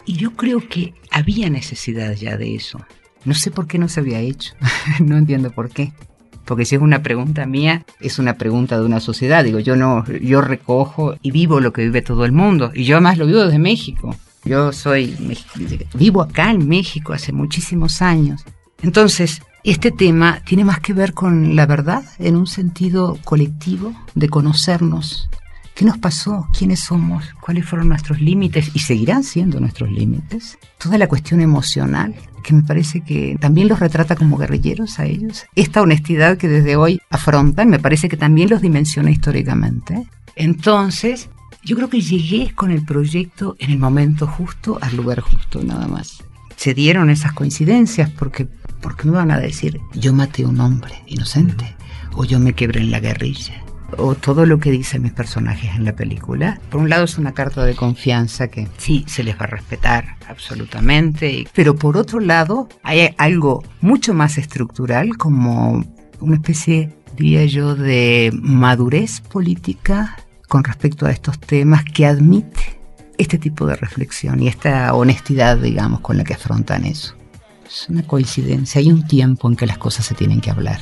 Y 0.06 0.18
yo 0.18 0.36
creo 0.36 0.68
que 0.68 0.94
había 1.10 1.50
necesidad 1.50 2.16
ya 2.16 2.36
de 2.36 2.54
eso. 2.54 2.86
No 3.24 3.34
sé 3.34 3.50
por 3.50 3.68
qué 3.68 3.78
no 3.80 3.88
se 3.88 4.02
había 4.02 4.20
hecho, 4.20 4.56
no 5.00 5.16
entiendo 5.16 5.52
por 5.52 5.70
qué 5.70 5.94
porque 6.48 6.66
si 6.66 6.76
es 6.76 6.82
una 6.82 7.04
pregunta 7.04 7.46
mía, 7.46 7.86
es 8.00 8.18
una 8.18 8.36
pregunta 8.36 8.80
de 8.80 8.86
una 8.86 9.02
sociedad. 9.02 9.44
Digo, 9.44 9.60
yo 9.60 9.76
no, 9.76 10.06
yo 10.22 10.42
recojo 10.42 11.16
y 11.22 11.32
vivo 11.32 11.60
lo 11.60 11.74
que 11.74 11.84
vive 11.84 12.02
todo 12.02 12.26
el 12.26 12.32
mundo. 12.32 12.72
Y 12.74 12.86
yo 12.86 12.96
además 12.96 13.18
lo 13.18 13.28
vivo 13.28 13.44
desde 13.44 13.60
México. 13.60 14.16
Yo 14.46 14.72
soy, 14.72 15.16
vivo 15.94 16.22
acá 16.22 16.52
en 16.52 16.68
México 16.68 17.12
hace 17.12 17.34
muchísimos 17.34 18.02
años. 18.02 18.46
Entonces, 18.82 19.42
este 19.66 19.92
tema 19.92 20.42
tiene 20.46 20.64
más 20.64 20.80
que 20.80 20.94
ver 20.94 21.14
con 21.14 21.56
la 21.56 21.66
verdad 21.66 22.04
en 22.18 22.38
un 22.38 22.48
sentido 22.48 23.18
colectivo, 23.26 23.94
de 24.16 24.30
conocernos 24.30 25.30
¿Qué 25.78 25.86
nos 25.86 26.00
pasó? 26.00 26.48
¿Quiénes 26.58 26.80
somos? 26.80 27.24
¿Cuáles 27.40 27.64
fueron 27.64 27.90
nuestros 27.90 28.20
límites? 28.20 28.72
Y 28.74 28.80
seguirán 28.80 29.24
siendo 29.24 29.60
nuestros 29.60 29.92
límites. 29.92 30.58
Toda 30.80 30.98
la 30.98 31.08
cuestión 31.08 31.40
emocional, 31.40 32.16
que 32.44 32.56
me 32.56 32.64
parece 32.64 33.02
que 33.02 33.38
también 33.40 33.68
los 33.68 33.80
retrata 33.80 34.16
como 34.16 34.38
guerrilleros 34.38 34.98
a 34.98 35.06
ellos. 35.06 35.46
Esta 35.54 35.84
honestidad 35.84 36.40
que 36.40 36.48
desde 36.48 36.78
hoy 36.78 37.00
afrontan, 37.12 37.70
me 37.70 37.78
parece 37.78 38.10
que 38.10 38.18
también 38.18 38.50
los 38.50 38.64
dimensiona 38.64 39.12
históricamente. 39.12 40.08
Entonces, 40.36 41.30
yo 41.64 41.76
creo 41.76 41.92
que 41.92 42.02
llegué 42.02 42.56
con 42.56 42.72
el 42.72 42.84
proyecto 42.84 43.56
en 43.60 43.70
el 43.70 43.78
momento 43.78 44.26
justo, 44.26 44.80
al 44.82 44.98
lugar 44.98 45.20
justo, 45.20 45.64
nada 45.64 45.88
más. 45.88 46.24
Se 46.56 46.74
dieron 46.74 47.12
esas 47.12 47.34
coincidencias 47.34 48.10
porque, 48.10 48.48
porque 48.82 49.08
me 49.08 49.14
van 49.14 49.30
a 49.30 49.38
decir, 49.38 49.80
yo 49.94 50.12
maté 50.12 50.42
a 50.42 50.48
un 50.48 50.60
hombre 50.60 51.04
inocente 51.06 51.76
o 52.16 52.26
yo 52.26 52.40
me 52.40 52.54
quebré 52.54 52.80
en 52.80 52.90
la 52.90 53.00
guerrilla 53.00 53.67
o 53.98 54.16
todo 54.16 54.46
lo 54.46 54.60
que 54.60 54.72
dicen 54.72 55.04
mis 55.04 55.14
personajes 55.14 55.76
en 55.76 55.86
la 55.86 55.96
película. 55.96 56.60
Por 56.70 56.82
un 56.82 56.90
lado 56.90 57.06
es 57.06 57.18
una 57.18 57.34
carta 57.34 57.66
de 57.66 57.76
confianza 57.76 58.48
que 58.48 58.68
sí 58.78 59.06
se 59.08 59.24
les 59.24 59.36
va 59.36 59.46
a 59.46 59.48
respetar 59.48 60.18
absolutamente, 60.28 61.48
pero 61.54 61.76
por 61.76 61.98
otro 61.98 62.20
lado 62.20 62.68
hay 62.84 63.14
algo 63.18 63.64
mucho 63.82 64.14
más 64.14 64.38
estructural 64.38 65.18
como 65.18 65.84
una 66.20 66.36
especie, 66.36 66.94
diría 67.16 67.46
yo, 67.46 67.76
de 67.76 68.32
madurez 68.34 69.22
política 69.22 70.18
con 70.48 70.64
respecto 70.64 71.06
a 71.06 71.12
estos 71.12 71.40
temas 71.40 71.84
que 71.84 72.06
admite 72.06 72.80
este 73.18 73.38
tipo 73.38 73.66
de 73.66 73.76
reflexión 73.76 74.42
y 74.42 74.48
esta 74.48 74.94
honestidad, 74.94 75.58
digamos, 75.58 76.02
con 76.02 76.18
la 76.18 76.24
que 76.24 76.34
afrontan 76.34 76.86
eso. 76.86 77.16
Es 77.66 77.88
una 77.90 78.04
coincidencia, 78.04 78.80
hay 78.80 78.92
un 78.92 79.06
tiempo 79.06 79.50
en 79.50 79.56
que 79.56 79.66
las 79.66 79.78
cosas 79.78 80.06
se 80.06 80.16
tienen 80.16 80.40
que 80.40 80.52
hablar. 80.52 80.80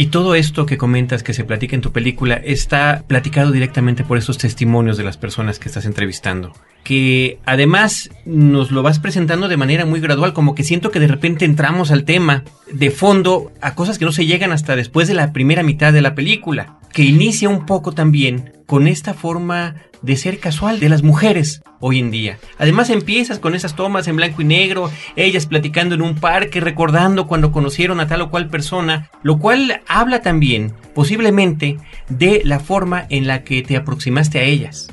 Y 0.00 0.06
todo 0.06 0.36
esto 0.36 0.64
que 0.64 0.78
comentas 0.78 1.24
que 1.24 1.34
se 1.34 1.42
platica 1.42 1.74
en 1.74 1.82
tu 1.82 1.90
película 1.90 2.34
está 2.36 3.02
platicado 3.08 3.50
directamente 3.50 4.04
por 4.04 4.16
esos 4.16 4.38
testimonios 4.38 4.96
de 4.96 5.02
las 5.02 5.16
personas 5.16 5.58
que 5.58 5.68
estás 5.68 5.86
entrevistando. 5.86 6.52
Que 6.84 7.38
además 7.44 8.10
nos 8.24 8.70
lo 8.70 8.82
vas 8.82 8.98
presentando 8.98 9.48
de 9.48 9.56
manera 9.56 9.84
muy 9.84 10.00
gradual, 10.00 10.32
como 10.32 10.54
que 10.54 10.64
siento 10.64 10.90
que 10.90 11.00
de 11.00 11.08
repente 11.08 11.44
entramos 11.44 11.90
al 11.90 12.04
tema 12.04 12.44
de 12.72 12.90
fondo 12.90 13.52
a 13.60 13.74
cosas 13.74 13.98
que 13.98 14.04
no 14.04 14.12
se 14.12 14.26
llegan 14.26 14.52
hasta 14.52 14.76
después 14.76 15.08
de 15.08 15.14
la 15.14 15.32
primera 15.32 15.62
mitad 15.62 15.92
de 15.92 16.02
la 16.02 16.14
película. 16.14 16.78
Que 16.92 17.02
inicia 17.02 17.48
un 17.48 17.66
poco 17.66 17.92
también 17.92 18.52
con 18.66 18.86
esta 18.86 19.14
forma 19.14 19.76
de 20.02 20.16
ser 20.16 20.38
casual 20.38 20.80
de 20.80 20.88
las 20.88 21.02
mujeres 21.02 21.62
hoy 21.80 21.98
en 21.98 22.10
día. 22.10 22.38
Además 22.58 22.90
empiezas 22.90 23.38
con 23.38 23.54
esas 23.54 23.74
tomas 23.74 24.08
en 24.08 24.16
blanco 24.16 24.42
y 24.42 24.44
negro, 24.44 24.90
ellas 25.16 25.46
platicando 25.46 25.94
en 25.94 26.02
un 26.02 26.16
parque, 26.16 26.60
recordando 26.60 27.26
cuando 27.26 27.52
conocieron 27.52 28.00
a 28.00 28.06
tal 28.06 28.22
o 28.22 28.30
cual 28.30 28.48
persona, 28.48 29.10
lo 29.22 29.38
cual 29.38 29.80
habla 29.86 30.22
también 30.22 30.74
posiblemente 30.94 31.78
de 32.08 32.42
la 32.44 32.60
forma 32.60 33.06
en 33.10 33.26
la 33.26 33.44
que 33.44 33.62
te 33.62 33.76
aproximaste 33.76 34.38
a 34.38 34.42
ellas. 34.42 34.88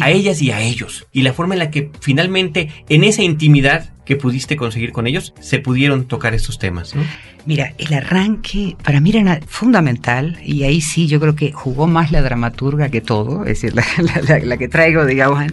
A 0.00 0.10
ellas 0.10 0.40
y 0.40 0.50
a 0.50 0.60
ellos. 0.60 1.06
Y 1.12 1.22
la 1.22 1.32
forma 1.32 1.54
en 1.54 1.58
la 1.58 1.70
que 1.70 1.90
finalmente 2.00 2.70
en 2.88 3.04
esa 3.04 3.22
intimidad 3.22 3.94
que 4.04 4.16
pudiste 4.16 4.56
conseguir 4.56 4.92
con 4.92 5.06
ellos, 5.06 5.34
se 5.40 5.58
pudieron 5.58 6.06
tocar 6.06 6.34
estos 6.34 6.58
temas. 6.58 6.94
¿no? 6.94 7.02
Mira, 7.46 7.74
el 7.78 7.92
arranque 7.94 8.76
para 8.82 9.00
mí 9.00 9.10
era 9.10 9.40
fundamental 9.46 10.38
y 10.44 10.64
ahí 10.64 10.80
sí 10.80 11.06
yo 11.06 11.20
creo 11.20 11.34
que 11.34 11.52
jugó 11.52 11.86
más 11.86 12.12
la 12.12 12.22
dramaturga 12.22 12.88
que 12.88 13.00
todo, 13.00 13.44
es 13.44 13.62
decir, 13.62 13.74
la, 13.74 14.56
que 14.58 14.68
traigo, 14.68 15.06
digamos. 15.06 15.44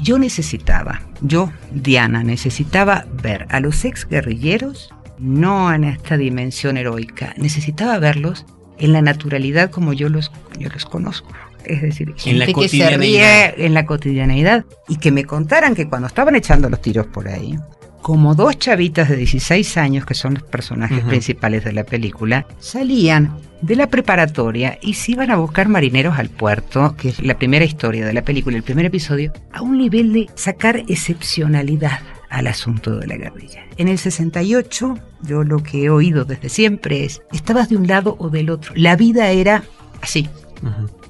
Yo 0.00 0.18
necesitaba, 0.18 1.02
yo, 1.20 1.52
Diana, 1.72 2.24
necesitaba 2.24 3.06
ver 3.22 3.46
a 3.50 3.60
los 3.60 3.84
ex 3.84 4.08
guerrilleros 4.08 4.90
no 5.18 5.72
en 5.72 5.84
esta 5.84 6.16
dimensión 6.16 6.76
heroica, 6.76 7.34
necesitaba 7.36 7.98
verlos 7.98 8.44
en 8.78 8.92
la 8.92 9.02
naturalidad 9.02 9.70
como 9.70 9.92
yo 9.92 10.08
los, 10.08 10.32
yo 10.58 10.68
los 10.70 10.84
conozco. 10.84 11.28
Es 11.64 11.82
decir, 11.82 12.14
gente 12.16 12.52
que 12.52 12.68
se 12.68 12.96
ríe 12.96 13.64
en 13.64 13.74
la 13.74 13.86
cotidianeidad 13.86 14.64
y 14.88 14.96
que 14.96 15.10
me 15.10 15.24
contaran 15.24 15.74
que 15.74 15.88
cuando 15.88 16.08
estaban 16.08 16.34
echando 16.34 16.68
los 16.68 16.80
tiros 16.80 17.06
por 17.06 17.28
ahí, 17.28 17.58
como 18.04 18.34
dos 18.34 18.58
chavitas 18.58 19.08
de 19.08 19.16
16 19.16 19.78
años, 19.78 20.04
que 20.04 20.12
son 20.12 20.34
los 20.34 20.42
personajes 20.42 21.02
principales 21.04 21.64
de 21.64 21.72
la 21.72 21.84
película, 21.84 22.46
salían 22.58 23.34
de 23.62 23.76
la 23.76 23.86
preparatoria 23.86 24.78
y 24.82 24.92
se 24.92 25.12
iban 25.12 25.30
a 25.30 25.36
buscar 25.36 25.68
marineros 25.68 26.18
al 26.18 26.28
puerto, 26.28 26.94
que 26.98 27.08
es 27.08 27.22
la 27.22 27.38
primera 27.38 27.64
historia 27.64 28.04
de 28.04 28.12
la 28.12 28.20
película, 28.20 28.58
el 28.58 28.62
primer 28.62 28.84
episodio, 28.84 29.32
a 29.52 29.62
un 29.62 29.78
nivel 29.78 30.12
de 30.12 30.28
sacar 30.34 30.82
excepcionalidad 30.86 32.00
al 32.28 32.46
asunto 32.46 32.98
de 32.98 33.06
la 33.06 33.16
guerrilla. 33.16 33.64
En 33.78 33.88
el 33.88 33.96
68, 33.96 34.98
yo 35.22 35.42
lo 35.42 35.62
que 35.62 35.84
he 35.84 35.88
oído 35.88 36.26
desde 36.26 36.50
siempre 36.50 37.06
es, 37.06 37.22
estabas 37.32 37.70
de 37.70 37.76
un 37.78 37.86
lado 37.86 38.16
o 38.18 38.28
del 38.28 38.50
otro. 38.50 38.74
La 38.76 38.96
vida 38.96 39.30
era 39.30 39.64
así. 40.02 40.28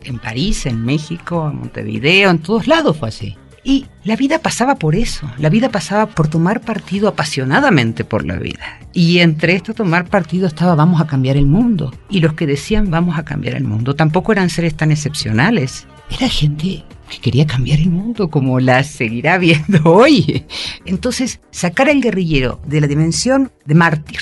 En 0.05 0.19
París, 0.19 0.67
en 0.67 0.85
México, 0.85 1.49
en 1.51 1.59
Montevideo, 1.59 2.31
en 2.31 2.39
todos 2.39 2.67
lados 2.67 2.97
fue 2.97 3.09
así. 3.09 3.37
Y 3.67 3.87
la 4.05 4.15
vida 4.15 4.41
pasaba 4.41 4.75
por 4.75 4.95
eso, 4.95 5.31
la 5.39 5.49
vida 5.49 5.71
pasaba 5.71 6.07
por 6.07 6.29
tomar 6.29 6.61
partido 6.61 7.09
apasionadamente 7.09 8.05
por 8.05 8.27
la 8.27 8.37
vida. 8.37 8.79
Y 8.93 9.21
entre 9.21 9.55
esto 9.55 9.73
tomar 9.73 10.05
partido 10.05 10.47
estaba 10.47 10.75
vamos 10.75 11.01
a 11.01 11.07
cambiar 11.07 11.39
el 11.39 11.47
mundo. 11.47 11.91
Y 12.11 12.21
los 12.21 12.35
que 12.35 12.47
decían 12.47 12.91
vamos 12.91 13.19
a 13.19 13.25
cambiar 13.25 13.57
el 13.57 13.65
mundo 13.65 13.97
tampoco 13.97 14.33
eran 14.33 14.51
seres 14.51 14.77
tan 14.77 14.91
excepcionales. 14.91 15.87
Era 16.11 16.29
gente 16.29 16.85
que 17.09 17.19
quería 17.23 17.47
cambiar 17.47 17.81
el 17.81 17.91
mundo 17.91 18.29
como 18.29 18.61
la 18.61 18.85
seguirá 18.85 19.39
viendo 19.39 19.81
hoy. 19.85 20.45
Entonces, 20.85 21.41
sacar 21.51 21.89
al 21.89 22.03
guerrillero 22.03 22.61
de 22.67 22.83
la 22.83 22.87
dimensión 22.87 23.51
de 23.65 23.75
mártir, 23.75 24.21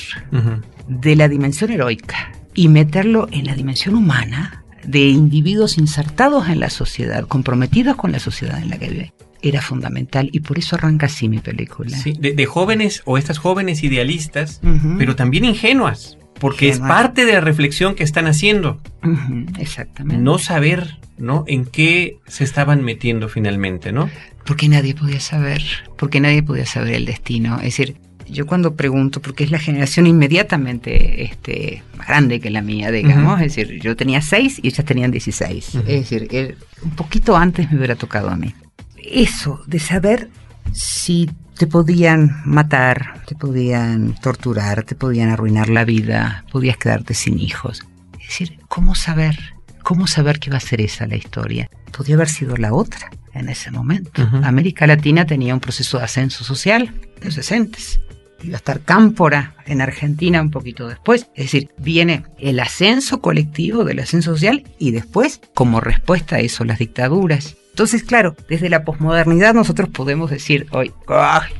de 0.87 1.17
la 1.17 1.29
dimensión 1.29 1.73
heroica, 1.73 2.33
y 2.55 2.69
meterlo 2.69 3.29
en 3.33 3.47
la 3.47 3.55
dimensión 3.55 3.95
humana, 3.95 4.62
de 4.85 5.09
individuos 5.09 5.79
insertados 5.79 6.49
en 6.49 6.61
la 6.61 6.71
sociedad, 6.71 7.27
comprometidos 7.27 7.97
con 7.97 8.13
la 8.13 8.19
sociedad 8.19 8.61
en 8.61 8.71
la 8.71 8.79
que 8.79 8.89
vive, 8.89 9.13
era 9.43 9.61
fundamental 9.61 10.31
y 10.33 10.41
por 10.41 10.59
eso 10.59 10.77
arranca 10.77 11.07
así 11.07 11.29
mi 11.29 11.39
película. 11.39 11.97
Sí, 11.97 12.15
de, 12.19 12.47
jóvenes 12.47 13.03
o 13.05 13.19
estas 13.19 13.39
jóvenes 13.39 13.83
idealistas, 13.83 14.61
pero 14.99 15.17
también 15.17 15.45
ingenuas, 15.45 16.19
porque 16.39 16.69
es 16.69 16.79
parte 16.79 17.25
de 17.25 17.35
la 17.35 17.41
reflexión 17.41 17.95
que 17.95 18.05
están 18.05 18.27
haciendo. 18.27 18.81
exactamente. 19.59 20.23
No 20.23 20.39
saber, 20.39 20.99
¿no? 21.19 21.45
En 21.47 21.65
qué 21.65 22.19
se 22.27 22.45
estaban 22.45 22.83
metiendo 22.83 23.29
finalmente, 23.29 23.93
¿no? 23.93 24.09
Porque 24.45 24.69
nadie 24.69 24.95
podía 24.95 25.21
saber, 25.21 25.63
porque 25.97 26.21
nadie 26.21 26.43
podía 26.43 26.67
saber 26.67 26.95
el 26.95 27.05
destino. 27.05 27.57
Es 27.59 27.77
decir, 27.77 27.97
yo 28.33 28.47
cuando 28.47 28.75
pregunto, 28.75 29.21
porque 29.21 29.45
es 29.45 29.51
la 29.51 29.59
generación 29.59 30.07
inmediatamente 30.07 31.25
este, 31.25 31.83
más 31.97 32.09
grande 32.09 32.41
que 32.41 32.51
la 32.51 32.63
mía, 32.63 32.91
digamos, 32.91 33.41
es 33.41 33.55
decir, 33.55 33.81
yo 33.81 33.95
tenía 33.95 34.21
seis 34.21 34.59
y 34.63 34.69
ellas 34.69 34.85
tenían 34.85 35.11
16. 35.11 35.75
Es 35.75 36.11
decir, 36.11 36.57
un 36.83 36.91
poquito 36.91 37.37
antes 37.37 37.71
me 37.71 37.79
hubiera 37.79 37.95
tocado 37.95 38.29
a 38.31 38.37
mí 38.37 38.55
eso 39.13 39.61
de 39.67 39.79
saber 39.79 40.31
si 40.73 41.31
te 41.57 41.67
podían 41.67 42.43
matar, 42.45 43.23
te 43.27 43.35
podían 43.35 44.15
torturar, 44.15 44.85
te 44.85 44.95
podían 44.95 45.29
arruinar 45.29 45.69
la 45.69 45.85
vida, 45.85 46.45
podías 46.51 46.77
quedarte 46.77 47.15
sin 47.15 47.39
hijos. 47.39 47.85
Es 48.21 48.29
decir, 48.29 48.59
¿cómo 48.69 48.95
saber? 48.95 49.39
¿Cómo 49.83 50.07
saber 50.07 50.39
que 50.39 50.51
va 50.51 50.57
a 50.57 50.61
ser 50.61 50.81
esa 50.81 51.07
la 51.07 51.17
historia? 51.17 51.69
Podría 51.97 52.17
haber 52.17 52.29
sido 52.29 52.57
la 52.57 52.73
otra 52.73 53.11
en 53.35 53.49
ese 53.49 53.71
momento. 53.71 54.23
América 54.43 54.87
Latina 54.87 55.27
tenía 55.27 55.55
un 55.55 55.61
proceso 55.61 55.99
de 55.99 56.05
ascenso 56.05 56.45
social 56.45 56.95
en 57.21 57.25
los 57.25 57.35
60 57.35 57.79
iba 58.43 58.57
a 58.57 58.59
estar 58.59 58.81
Cámpora 58.81 59.55
en 59.67 59.81
Argentina 59.81 60.41
un 60.41 60.51
poquito 60.51 60.89
después. 60.89 61.29
Es 61.35 61.47
decir, 61.47 61.71
viene 61.79 62.25
el 62.39 62.61
ascenso 62.61 63.21
colectivo 63.21 63.85
del 63.85 64.01
ascenso 64.01 64.33
social 64.33 64.65
y 64.79 64.91
después, 64.91 65.41
como 65.55 65.81
respuesta 65.81 66.37
a 66.37 66.41
eso, 66.41 66.65
las 66.65 66.79
dictaduras. 66.79 67.57
Entonces, 67.71 68.03
claro, 68.03 68.37
desde 68.49 68.69
la 68.69 68.85
posmodernidad 68.85 69.55
nosotros 69.55 69.89
podemos 69.89 70.31
decir 70.31 70.67
hoy, 70.73 70.93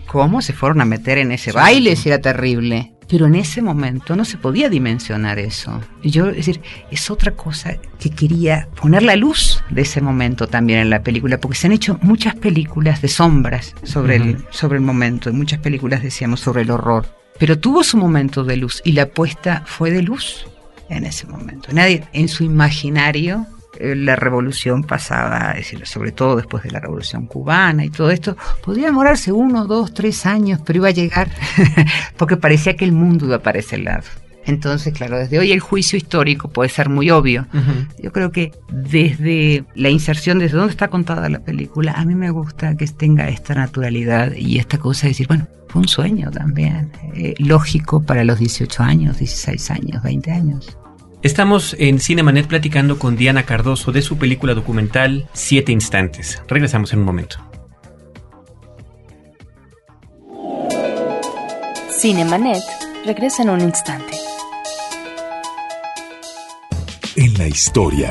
¿cómo 0.07 0.43
se 0.43 0.53
fueron 0.53 0.83
a 0.83 0.85
meter 0.85 1.17
en 1.17 1.33
ese 1.33 1.53
baile 1.53 1.97
si 1.97 2.11
era 2.11 2.21
terrible? 2.21 2.92
Pero 3.09 3.27
en 3.27 3.35
ese 3.35 3.63
momento 3.63 4.17
no 4.17 4.25
se 4.25 4.39
podía 4.39 4.69
dimensionar 4.69 5.39
eso. 5.39 5.81
Yo, 6.03 6.29
es 6.29 6.37
decir, 6.37 6.61
es 6.91 7.11
otra 7.11 7.33
cosa 7.33 7.77
que 7.99 8.11
quería 8.11 8.69
poner 8.81 9.03
la 9.03 9.17
luz 9.17 9.63
de 9.71 9.83
ese 9.83 10.01
momento 10.01 10.47
también 10.47 10.81
en 10.81 10.91
la 10.91 11.03
película, 11.03 11.39
porque 11.39 11.59
se 11.59 11.67
han 11.67 11.73
hecho 11.73 11.99
muchas 12.03 12.35
películas 12.35 13.03
de 13.03 13.09
sombras 13.09 13.75
sobre, 13.83 14.17
el, 14.17 14.45
sobre 14.51 14.79
el 14.79 14.85
momento, 14.85 15.31
y 15.31 15.33
muchas 15.33 15.61
películas 15.61 16.03
decíamos 16.03 16.41
sobre 16.41 16.63
el 16.63 16.71
horror. 16.71 17.07
Pero 17.39 17.59
tuvo 17.59 17.83
su 17.83 17.97
momento 17.97 18.45
de 18.45 18.57
luz 18.57 18.81
y 18.85 18.93
la 18.93 19.03
apuesta 19.03 19.63
fue 19.67 19.91
de 19.91 20.03
luz 20.03 20.47
en 20.89 21.05
ese 21.05 21.27
momento. 21.27 21.73
Nadie 21.73 22.05
en 22.13 22.29
su 22.29 22.45
imaginario 22.45 23.47
la 23.81 24.17
revolución 24.17 24.85
pasaba, 24.85 25.55
sobre 25.85 26.13
todo 26.13 26.37
después 26.37 26.63
de 26.63 26.71
la 26.71 26.81
revolución 26.81 27.27
cubana 27.27 27.85
y 27.85 27.91
todo 27.91 28.11
esto, 28.11 28.37
podría 28.65 28.87
demorarse 28.87 29.33
uno, 29.33 29.67
dos, 29.67 29.95
tres 29.95 30.27
años, 30.27 30.61
pero 30.65 30.79
iba 30.79 30.89
a 30.89 30.93
llegar 30.93 31.31
porque 32.17 32.37
parecía 32.37 32.77
que 32.77 32.85
el 32.85 32.93
mundo 32.93 33.27
iba 33.27 33.39
para 33.39 33.59
ese 33.59 33.79
lado. 33.79 34.05
Entonces, 34.45 34.93
claro, 34.93 35.19
desde 35.19 35.39
hoy 35.39 35.53
el 35.53 35.61
juicio 35.61 35.97
histórico 35.97 36.49
puede 36.49 36.69
ser 36.69 36.89
muy 36.89 37.11
obvio. 37.11 37.47
Yo 38.03 38.13
creo 38.13 38.33
que 38.33 38.53
desde 38.73 39.65
la 39.75 39.89
inserción, 39.89 40.39
desde 40.39 40.57
dónde 40.57 40.73
está 40.73 40.89
contada 40.89 41.29
la 41.29 41.41
película, 41.41 41.93
a 41.93 42.05
mí 42.05 42.15
me 42.15 42.31
gusta 42.31 42.77
que 42.77 42.87
tenga 42.87 43.29
esta 43.29 43.55
naturalidad 43.55 44.33
y 44.35 44.59
esta 44.59 44.79
cosa 44.79 45.03
de 45.03 45.09
decir, 45.11 45.29
bueno, 45.29 45.47
fue 45.69 45.83
un 45.83 45.89
sueño 45.89 46.31
también, 46.31 46.91
eh, 47.15 47.35
lógico 47.39 48.03
para 48.03 48.25
los 48.25 48.39
18 48.39 48.83
años, 48.83 49.19
16 49.19 49.71
años, 49.71 50.03
20 50.03 50.31
años. 50.33 50.77
Estamos 51.23 51.75
en 51.79 52.01
Cinemanet 52.01 52.49
platicando 52.49 52.99
con 52.99 53.17
Diana 53.17 53.45
Cardoso 53.45 53.93
de 53.93 54.03
su 54.03 54.19
película 54.19 54.55
documental 54.55 55.29
Siete 55.33 55.71
Instantes. 55.71 56.43
Regresamos 56.49 56.93
en 56.93 56.99
un 56.99 57.05
momento. 57.05 57.37
Cinemanet 61.91 62.65
regresa 63.07 63.45
en 63.45 63.51
un 63.51 63.61
instante. 63.61 64.17
En 67.15 67.39
la 67.39 67.47
historia. 67.47 68.11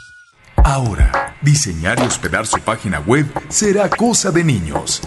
Ahora, 0.64 1.36
diseñar 1.42 1.98
y 1.98 2.02
hospedar 2.02 2.46
su 2.46 2.58
página 2.60 3.00
web 3.00 3.26
será 3.48 3.90
cosa 3.90 4.30
de 4.30 4.44
niños. 4.44 5.02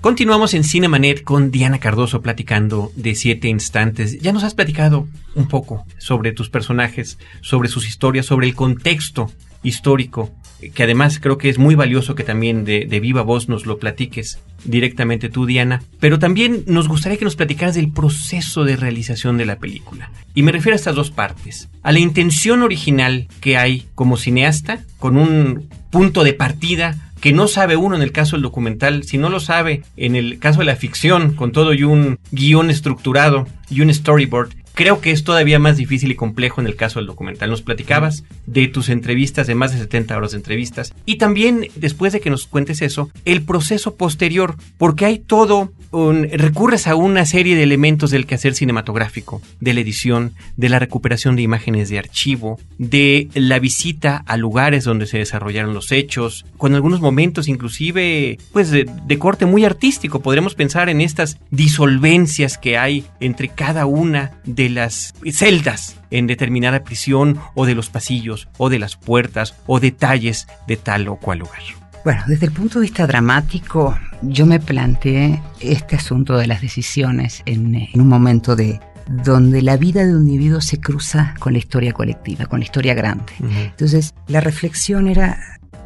Continuamos 0.03 0.53
en 0.55 0.65
Cinemanet 0.65 1.23
con 1.23 1.53
Diana 1.53 1.79
Cardoso 1.79 2.23
platicando 2.23 2.91
de 2.97 3.15
siete 3.15 3.47
instantes. 3.47 4.19
Ya 4.21 4.33
nos 4.33 4.43
has 4.43 4.53
platicado 4.53 5.07
un 5.37 5.47
poco 5.47 5.87
sobre 5.99 6.33
tus 6.33 6.51
personajes, 6.51 7.19
sobre 7.41 7.69
sus 7.69 7.87
historias, 7.87 8.27
sobre 8.27 8.49
el 8.49 8.57
contexto 8.57 9.31
histórico, 9.63 10.33
que 10.75 10.83
además 10.83 11.21
creo 11.21 11.39
que 11.39 11.49
es 11.49 11.59
muy 11.59 11.77
valioso 11.77 12.17
que 12.17 12.25
también 12.25 12.65
de, 12.65 12.85
de, 12.85 12.99
viva 12.99 13.23
voz 13.23 13.49
nos 13.49 13.65
lo 13.65 13.79
platiques 13.79 14.41
directamente 14.65 15.29
tú, 15.29 15.47
Diana. 15.47 15.85
Pero 16.01 16.19
también 16.19 16.65
nos 16.67 16.89
gustaría 16.89 17.17
que 17.17 17.25
nos 17.25 17.37
platicaras 17.37 17.77
del 17.77 17.93
proceso 17.93 18.65
de 18.65 18.75
realización 18.75 19.39
de 19.39 19.47
la 19.47 19.61
película. 19.61 20.11
Y 20.35 20.43
me 20.43 20.51
refiero 20.51 20.75
a 20.75 20.81
estas 20.81 20.97
dos 20.97 21.13
partes. 21.13 21.69
A 21.85 21.93
la 21.93 22.01
intención 22.01 22.63
original 22.63 23.29
que 23.41 23.57
hay 23.57 23.87
como 23.95 24.17
cineasta, 24.17 24.81
con 24.99 25.17
un 25.17 25.69
punto 25.91 26.25
de 26.25 26.33
partida 26.35 27.12
que 27.23 27.33
no 27.33 27.47
sabe 27.47 27.77
uno 27.77 27.95
en 27.95 28.03
el 28.03 28.11
caso 28.11 28.35
del 28.35 28.43
documental, 28.43 29.05
si 29.05 29.17
no 29.17 29.29
lo 29.31 29.39
sabe 29.39 29.85
en 29.97 30.17
el 30.17 30.41
caso 30.41 30.59
de 30.59 30.65
la 30.65 30.75
ficción, 30.75 31.35
con 31.35 31.53
todo 31.53 31.73
y 31.73 31.85
un 31.85 32.19
guion 32.33 32.69
estructurado 32.69 33.47
y 33.71 33.81
un 33.81 33.95
storyboard, 33.95 34.51
creo 34.75 35.01
que 35.01 35.11
es 35.11 35.25
todavía 35.25 35.59
más 35.59 35.77
difícil 35.77 36.11
y 36.11 36.15
complejo 36.15 36.61
en 36.61 36.67
el 36.67 36.77
caso 36.77 36.99
del 36.99 37.07
documental. 37.07 37.51
Nos 37.51 37.63
platicabas 37.63 38.25
de 38.47 38.69
tus 38.69 38.89
entrevistas, 38.89 39.47
de 39.47 39.55
más 39.55 39.73
de 39.73 39.79
70 39.79 40.17
horas 40.17 40.33
de 40.33 40.39
entrevistas, 40.39 40.95
y 41.07 41.17
también, 41.17 41.69
después 41.77 42.13
de 42.13 42.21
que 42.21 42.31
nos 42.31 42.47
cuentes 42.47 42.83
eso, 42.83 43.11
el 43.25 43.43
proceso 43.43 43.97
posterior, 43.97 44.57
porque 44.79 45.05
hay 45.05 45.19
todo, 45.19 45.73
un, 45.91 46.29
recurres 46.33 46.87
a 46.87 46.95
una 46.95 47.27
serie 47.27 47.57
de 47.57 47.63
elementos 47.63 48.11
del 48.11 48.27
quehacer 48.27 48.55
cinematográfico, 48.55 49.43
de 49.61 49.75
la 49.75 49.81
edición, 49.81 50.33
de 50.57 50.69
la 50.69 50.79
recuperación 50.79 51.37
de 51.37 51.43
imágenes 51.43 51.89
de 51.89 51.99
archivo, 51.99 52.59
de 52.79 53.29
la 53.35 53.59
visita 53.59 54.23
a 54.27 54.37
lugares 54.37 54.85
donde 54.85 55.07
se 55.07 55.19
desarrollaron 55.19 55.75
los 55.75 55.93
hechos, 55.93 56.47
con 56.57 56.75
algunos 56.75 57.01
momentos 57.01 57.49
inclusive, 57.49 58.39
pues, 58.53 58.71
de, 58.71 58.89
de 59.07 59.19
corte 59.19 59.47
muy 59.47 59.65
artístico. 59.65 60.21
Podremos 60.21 60.55
pensar 60.55 60.89
en 60.89 61.01
estas 61.01 61.39
disolvencias 61.51 62.59
que 62.59 62.79
hay 62.79 63.05
entre 63.21 63.49
cada 63.49 63.87
una 63.87 64.33
de 64.45 64.62
las 64.69 65.15
celdas 65.33 65.97
en 66.11 66.27
determinada 66.27 66.85
prisión 66.85 67.39
o 67.55 67.67
de 67.67 67.75
los 67.75 67.91
pasillos 67.91 68.49
o 68.59 68.71
de 68.71 68.79
las 68.79 68.97
puertas 68.97 69.55
o 69.67 69.81
detalles 69.81 70.47
de 70.67 70.77
tal 70.77 71.09
o 71.09 71.17
cual 71.17 71.41
lugar. 71.41 71.61
Bueno, 72.05 72.23
desde 72.27 72.47
el 72.47 72.53
punto 72.53 72.81
de 72.81 72.87
vista 72.87 73.07
dramático, 73.07 73.97
yo 74.23 74.45
me 74.45 74.59
planteé 74.59 75.41
este 75.61 75.97
asunto 75.97 76.37
de 76.37 76.49
las 76.49 76.61
decisiones 76.61 77.43
en, 77.47 77.75
en 77.75 78.01
un 78.01 78.09
momento 78.09 78.57
de 78.57 78.81
donde 79.09 79.63
la 79.63 79.77
vida 79.77 80.05
de 80.05 80.15
un 80.15 80.23
individuo 80.29 80.61
se 80.61 80.79
cruza 80.79 81.35
con 81.39 81.53
la 81.53 81.59
historia 81.59 81.93
colectiva, 81.93 82.47
con 82.47 82.61
la 82.61 82.65
historia 82.65 82.95
grande. 82.95 83.33
Uh 83.41 83.45
-huh. 83.45 83.65
Entonces, 83.67 84.15
la 84.27 84.41
reflexión 84.41 85.09
era 85.09 85.39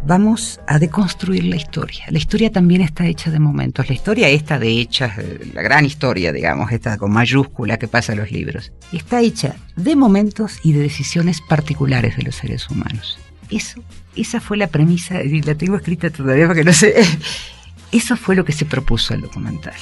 vamos 0.06 0.60
a 0.66 0.78
deconstruir 0.78 1.44
la 1.44 1.56
historia. 1.56 2.04
La 2.10 2.18
historia 2.18 2.50
también 2.50 2.80
está 2.80 3.06
hecha 3.06 3.30
de 3.30 3.40
momentos. 3.40 3.88
La 3.88 3.94
historia 3.94 4.28
esta 4.28 4.58
de 4.58 4.80
hechas, 4.80 5.14
la 5.52 5.62
gran 5.62 5.84
historia, 5.84 6.32
digamos, 6.32 6.70
esta 6.70 6.96
con 6.96 7.12
mayúscula 7.12 7.78
que 7.78 7.88
pasa 7.88 8.12
en 8.12 8.20
los 8.20 8.30
libros, 8.30 8.72
está 8.92 9.20
hecha 9.20 9.56
de 9.74 9.96
momentos 9.96 10.60
y 10.62 10.72
de 10.72 10.80
decisiones 10.80 11.40
particulares 11.40 12.16
de 12.16 12.22
los 12.22 12.36
seres 12.36 12.70
humanos. 12.70 13.18
Eso, 13.50 13.82
esa 14.14 14.40
fue 14.40 14.56
la 14.56 14.68
premisa, 14.68 15.22
y 15.22 15.42
la 15.42 15.54
tengo 15.54 15.76
escrita 15.76 16.10
todavía 16.10 16.46
porque 16.46 16.64
no 16.64 16.72
sé. 16.72 16.94
Eso 17.92 18.16
fue 18.16 18.34
lo 18.34 18.44
que 18.44 18.52
se 18.52 18.64
propuso 18.64 19.14
el 19.14 19.22
documental. 19.22 19.74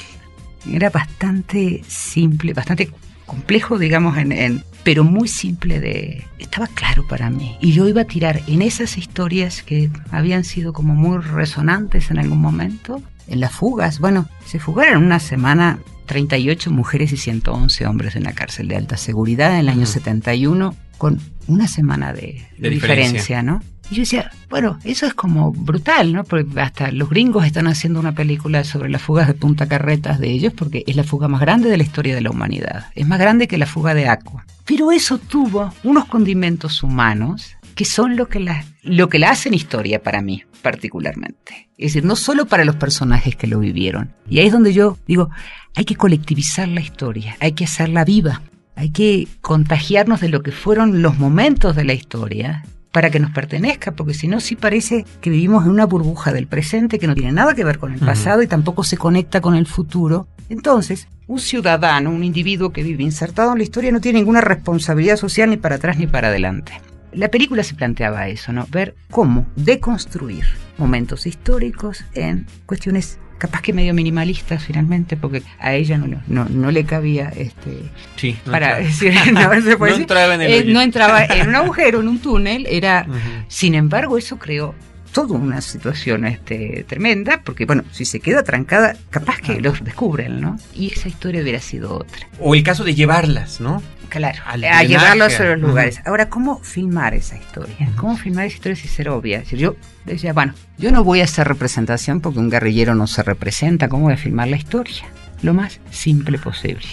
Era 0.70 0.90
bastante 0.90 1.82
simple, 1.86 2.52
bastante 2.52 2.90
complejo, 3.26 3.78
digamos, 3.78 4.16
en, 4.18 4.32
en, 4.32 4.64
pero 4.82 5.04
muy 5.04 5.28
simple 5.28 5.80
de... 5.80 6.24
Estaba 6.38 6.66
claro 6.68 7.06
para 7.08 7.30
mí. 7.30 7.56
Y 7.60 7.72
yo 7.72 7.88
iba 7.88 8.02
a 8.02 8.04
tirar 8.04 8.42
en 8.46 8.62
esas 8.62 8.98
historias 8.98 9.62
que 9.62 9.90
habían 10.10 10.44
sido 10.44 10.72
como 10.72 10.94
muy 10.94 11.18
resonantes 11.18 12.10
en 12.10 12.18
algún 12.18 12.40
momento, 12.40 13.02
en 13.26 13.40
las 13.40 13.52
fugas. 13.52 13.98
Bueno, 13.98 14.28
se 14.46 14.58
fugaron 14.60 15.04
una 15.04 15.18
semana 15.20 15.78
38 16.06 16.70
mujeres 16.70 17.12
y 17.12 17.16
111 17.16 17.86
hombres 17.86 18.16
en 18.16 18.24
la 18.24 18.32
cárcel 18.32 18.68
de 18.68 18.76
alta 18.76 18.96
seguridad 18.96 19.52
en 19.54 19.60
el 19.60 19.68
año 19.68 19.80
uh 19.80 19.84
-huh. 19.84 19.86
71, 19.86 20.76
con 20.98 21.18
una 21.46 21.66
semana 21.66 22.12
de, 22.12 22.20
de, 22.20 22.46
de 22.58 22.70
diferencia, 22.70 23.20
diferencia, 23.20 23.42
¿no? 23.42 23.62
Y 23.90 23.96
yo 23.96 24.00
decía, 24.00 24.30
bueno, 24.48 24.78
eso 24.84 25.06
es 25.06 25.14
como 25.14 25.52
brutal, 25.52 26.12
¿no? 26.12 26.24
Porque 26.24 26.60
hasta 26.60 26.90
los 26.90 27.10
gringos 27.10 27.44
están 27.44 27.66
haciendo 27.66 28.00
una 28.00 28.14
película 28.14 28.64
sobre 28.64 28.88
las 28.88 29.02
fugas 29.02 29.26
de 29.26 29.34
Punta 29.34 29.66
Carretas 29.66 30.18
de 30.18 30.30
ellos 30.30 30.52
porque 30.54 30.84
es 30.86 30.96
la 30.96 31.04
fuga 31.04 31.28
más 31.28 31.40
grande 31.40 31.68
de 31.68 31.76
la 31.76 31.82
historia 31.82 32.14
de 32.14 32.20
la 32.20 32.30
humanidad. 32.30 32.86
Es 32.94 33.06
más 33.06 33.18
grande 33.18 33.48
que 33.48 33.58
la 33.58 33.66
fuga 33.66 33.94
de 33.94 34.08
Aqua. 34.08 34.46
Pero 34.64 34.92
eso 34.92 35.18
tuvo 35.18 35.72
unos 35.82 36.06
condimentos 36.06 36.82
humanos 36.82 37.56
que 37.74 37.84
son 37.84 38.16
lo 38.16 38.28
que 38.28 38.40
la, 38.40 38.64
lo 38.82 39.08
que 39.08 39.18
la 39.18 39.30
hacen 39.30 39.52
historia 39.52 40.02
para 40.02 40.22
mí, 40.22 40.44
particularmente. 40.62 41.68
Es 41.76 41.92
decir, 41.92 42.04
no 42.04 42.16
solo 42.16 42.46
para 42.46 42.64
los 42.64 42.76
personajes 42.76 43.36
que 43.36 43.48
lo 43.48 43.58
vivieron. 43.58 44.14
Y 44.28 44.38
ahí 44.38 44.46
es 44.46 44.52
donde 44.52 44.72
yo 44.72 44.96
digo, 45.06 45.30
hay 45.74 45.84
que 45.84 45.96
colectivizar 45.96 46.68
la 46.68 46.80
historia, 46.80 47.36
hay 47.40 47.52
que 47.52 47.64
hacerla 47.64 48.04
viva, 48.04 48.42
hay 48.76 48.90
que 48.90 49.28
contagiarnos 49.40 50.20
de 50.20 50.28
lo 50.28 50.42
que 50.42 50.52
fueron 50.52 51.02
los 51.02 51.18
momentos 51.18 51.74
de 51.74 51.84
la 51.84 51.94
historia 51.94 52.64
para 52.94 53.10
que 53.10 53.18
nos 53.18 53.32
pertenezca, 53.32 53.90
porque 53.90 54.14
si 54.14 54.28
no, 54.28 54.38
sí 54.38 54.54
parece 54.54 55.04
que 55.20 55.28
vivimos 55.28 55.64
en 55.64 55.72
una 55.72 55.84
burbuja 55.84 56.32
del 56.32 56.46
presente 56.46 57.00
que 57.00 57.08
no 57.08 57.16
tiene 57.16 57.32
nada 57.32 57.52
que 57.52 57.64
ver 57.64 57.80
con 57.80 57.92
el 57.92 57.98
pasado 57.98 58.38
uh 58.38 58.42
-huh. 58.42 58.44
y 58.44 58.46
tampoco 58.46 58.84
se 58.84 58.96
conecta 58.96 59.40
con 59.40 59.56
el 59.56 59.66
futuro. 59.66 60.28
Entonces, 60.48 61.08
un 61.26 61.40
ciudadano, 61.40 62.10
un 62.10 62.22
individuo 62.22 62.70
que 62.70 62.84
vive 62.84 63.02
insertado 63.02 63.50
en 63.50 63.58
la 63.58 63.64
historia 63.64 63.90
no 63.90 64.00
tiene 64.00 64.20
ninguna 64.20 64.40
responsabilidad 64.40 65.16
social 65.16 65.50
ni 65.50 65.56
para 65.56 65.74
atrás 65.74 65.98
ni 65.98 66.06
para 66.06 66.28
adelante. 66.28 66.80
La 67.12 67.32
película 67.32 67.64
se 67.64 67.74
planteaba 67.74 68.28
eso, 68.28 68.52
¿no? 68.52 68.64
Ver 68.70 68.94
cómo 69.10 69.44
deconstruir 69.56 70.44
momentos 70.78 71.26
históricos 71.26 72.04
en 72.14 72.46
cuestiones 72.64 73.18
capaz 73.38 73.62
que 73.62 73.72
medio 73.72 73.94
minimalistas 73.94 74.64
finalmente, 74.64 75.16
porque 75.16 75.42
a 75.58 75.74
ella 75.74 75.98
no, 75.98 76.22
no, 76.26 76.44
no 76.48 76.70
le 76.70 76.84
cabía 76.84 77.32
este 77.36 77.90
sí, 78.16 78.36
no 78.46 78.52
para 78.52 78.78
decir, 78.78 79.14
no, 79.32 79.62
se 79.62 79.76
puede 79.76 79.92
no 79.92 79.98
entraba 79.98 80.34
en 80.34 80.42
el 80.42 80.52
eh, 80.52 80.64
no 80.72 80.80
entraba 80.80 81.24
en 81.28 81.48
un 81.48 81.54
agujero, 81.54 82.00
en 82.00 82.08
un 82.08 82.18
túnel, 82.18 82.66
era, 82.68 83.06
uh 83.08 83.12
-huh. 83.12 83.44
sin 83.48 83.74
embargo, 83.74 84.18
eso 84.18 84.38
creó 84.38 84.74
toda 85.14 85.38
una 85.38 85.60
situación 85.60 86.26
este, 86.26 86.84
tremenda, 86.88 87.40
porque 87.44 87.66
bueno, 87.66 87.84
si 87.92 88.04
se 88.04 88.18
queda 88.18 88.42
trancada, 88.42 88.96
capaz 89.10 89.40
que 89.40 89.60
los 89.60 89.82
descubren, 89.84 90.40
¿no? 90.40 90.58
Y 90.74 90.92
esa 90.92 91.08
historia 91.08 91.40
hubiera 91.40 91.60
sido 91.60 91.94
otra. 91.94 92.26
O 92.40 92.52
el 92.56 92.64
caso 92.64 92.82
de 92.82 92.96
llevarlas, 92.96 93.60
¿no? 93.60 93.80
Claro, 94.08 94.42
a 94.44 94.82
llevarlos 94.82 95.38
a 95.38 95.44
los 95.44 95.60
lugares. 95.60 95.98
Uh 95.98 96.00
-huh. 96.00 96.08
Ahora, 96.08 96.28
¿cómo 96.28 96.58
filmar 96.58 97.14
esa 97.14 97.36
historia? 97.36 97.88
¿Cómo 97.96 98.16
filmar 98.16 98.46
esa 98.46 98.56
historia 98.56 98.76
sin 98.76 98.90
ser 98.90 99.08
obvia? 99.08 99.38
Es 99.38 99.44
decir, 99.44 99.60
yo 99.60 99.76
decía, 100.04 100.32
bueno, 100.32 100.52
yo 100.78 100.90
no 100.90 101.04
voy 101.04 101.20
a 101.20 101.24
hacer 101.24 101.46
representación 101.46 102.20
porque 102.20 102.40
un 102.40 102.50
guerrillero 102.50 102.96
no 102.96 103.06
se 103.06 103.22
representa. 103.22 103.88
¿Cómo 103.88 104.04
voy 104.04 104.14
a 104.14 104.16
filmar 104.16 104.48
la 104.48 104.56
historia? 104.56 105.04
Lo 105.42 105.54
más 105.54 105.80
simple 105.90 106.38
posible. 106.38 106.86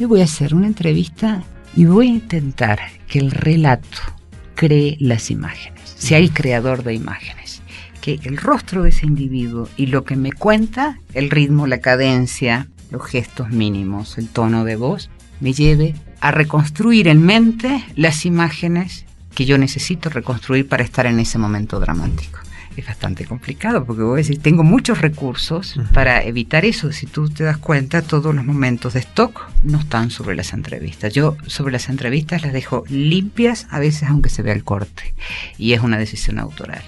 Yo 0.00 0.08
voy 0.08 0.20
a 0.20 0.24
hacer 0.24 0.52
una 0.52 0.66
entrevista 0.66 1.44
y 1.76 1.84
voy 1.84 2.08
a 2.08 2.10
intentar 2.10 2.80
que 3.06 3.20
el 3.20 3.30
relato 3.30 3.98
cree 4.56 4.96
las 4.98 5.30
imágenes, 5.30 5.94
sea 5.96 6.18
el 6.18 6.32
creador 6.32 6.82
de 6.82 6.94
imágenes. 6.94 7.57
Que 8.16 8.26
el 8.26 8.38
rostro 8.38 8.84
de 8.84 8.88
ese 8.88 9.04
individuo 9.04 9.68
y 9.76 9.84
lo 9.84 10.04
que 10.04 10.16
me 10.16 10.32
cuenta, 10.32 10.98
el 11.12 11.28
ritmo, 11.28 11.66
la 11.66 11.80
cadencia, 11.80 12.66
los 12.90 13.04
gestos 13.04 13.50
mínimos, 13.50 14.16
el 14.16 14.30
tono 14.30 14.64
de 14.64 14.76
voz, 14.76 15.10
me 15.40 15.52
lleve 15.52 15.94
a 16.20 16.30
reconstruir 16.30 17.06
en 17.06 17.20
mente 17.20 17.84
las 17.96 18.24
imágenes 18.24 19.04
que 19.34 19.44
yo 19.44 19.58
necesito 19.58 20.08
reconstruir 20.08 20.66
para 20.66 20.84
estar 20.84 21.04
en 21.04 21.20
ese 21.20 21.36
momento 21.36 21.80
dramático. 21.80 22.38
Es 22.78 22.86
bastante 22.86 23.26
complicado 23.26 23.84
porque 23.84 24.02
voy 24.02 24.14
a 24.14 24.24
decir, 24.24 24.40
tengo 24.40 24.64
muchos 24.64 25.02
recursos 25.02 25.78
para 25.92 26.22
evitar 26.22 26.64
eso. 26.64 26.92
Si 26.92 27.04
tú 27.04 27.28
te 27.28 27.44
das 27.44 27.58
cuenta, 27.58 28.00
todos 28.00 28.34
los 28.34 28.46
momentos 28.46 28.94
de 28.94 29.00
stock 29.00 29.50
no 29.64 29.80
están 29.80 30.10
sobre 30.10 30.34
las 30.34 30.54
entrevistas. 30.54 31.12
Yo 31.12 31.36
sobre 31.46 31.72
las 31.72 31.90
entrevistas 31.90 32.40
las 32.40 32.54
dejo 32.54 32.84
limpias, 32.88 33.66
a 33.68 33.78
veces 33.78 34.08
aunque 34.08 34.30
se 34.30 34.40
vea 34.40 34.54
el 34.54 34.64
corte. 34.64 35.12
Y 35.58 35.74
es 35.74 35.82
una 35.82 35.98
decisión 35.98 36.38
autoral. 36.38 36.82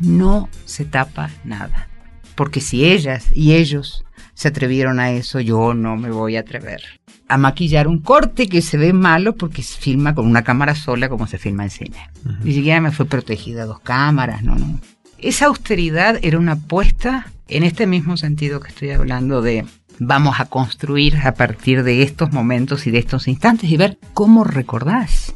No 0.00 0.48
se 0.64 0.84
tapa 0.84 1.30
nada. 1.44 1.88
Porque 2.34 2.60
si 2.60 2.84
ellas 2.84 3.26
y 3.32 3.54
ellos 3.54 4.04
se 4.34 4.48
atrevieron 4.48 5.00
a 5.00 5.10
eso, 5.10 5.40
yo 5.40 5.74
no 5.74 5.96
me 5.96 6.10
voy 6.10 6.36
a 6.36 6.40
atrever 6.40 6.82
a 7.28 7.36
maquillar 7.36 7.86
un 7.86 8.00
corte 8.00 8.48
que 8.48 8.62
se 8.62 8.78
ve 8.78 8.92
malo 8.92 9.34
porque 9.34 9.62
se 9.62 9.78
filma 9.78 10.14
con 10.14 10.26
una 10.26 10.42
cámara 10.42 10.74
sola 10.74 11.08
como 11.08 11.26
se 11.26 11.38
filma 11.38 11.64
en 11.64 11.70
cine. 11.70 12.10
Ni 12.42 12.54
siquiera 12.54 12.80
me 12.80 12.90
fue 12.90 13.04
protegida 13.04 13.66
dos 13.66 13.80
cámaras, 13.80 14.42
no, 14.42 14.54
no. 14.54 14.80
Esa 15.18 15.46
austeridad 15.46 16.18
era 16.22 16.38
una 16.38 16.52
apuesta 16.52 17.26
en 17.48 17.64
este 17.64 17.86
mismo 17.86 18.16
sentido 18.16 18.60
que 18.60 18.68
estoy 18.68 18.90
hablando 18.90 19.42
de 19.42 19.66
vamos 19.98 20.40
a 20.40 20.46
construir 20.46 21.16
a 21.18 21.34
partir 21.34 21.82
de 21.82 22.02
estos 22.02 22.32
momentos 22.32 22.86
y 22.86 22.90
de 22.90 22.98
estos 22.98 23.28
instantes 23.28 23.70
y 23.70 23.76
ver 23.76 23.98
cómo 24.14 24.44
recordás. 24.44 25.34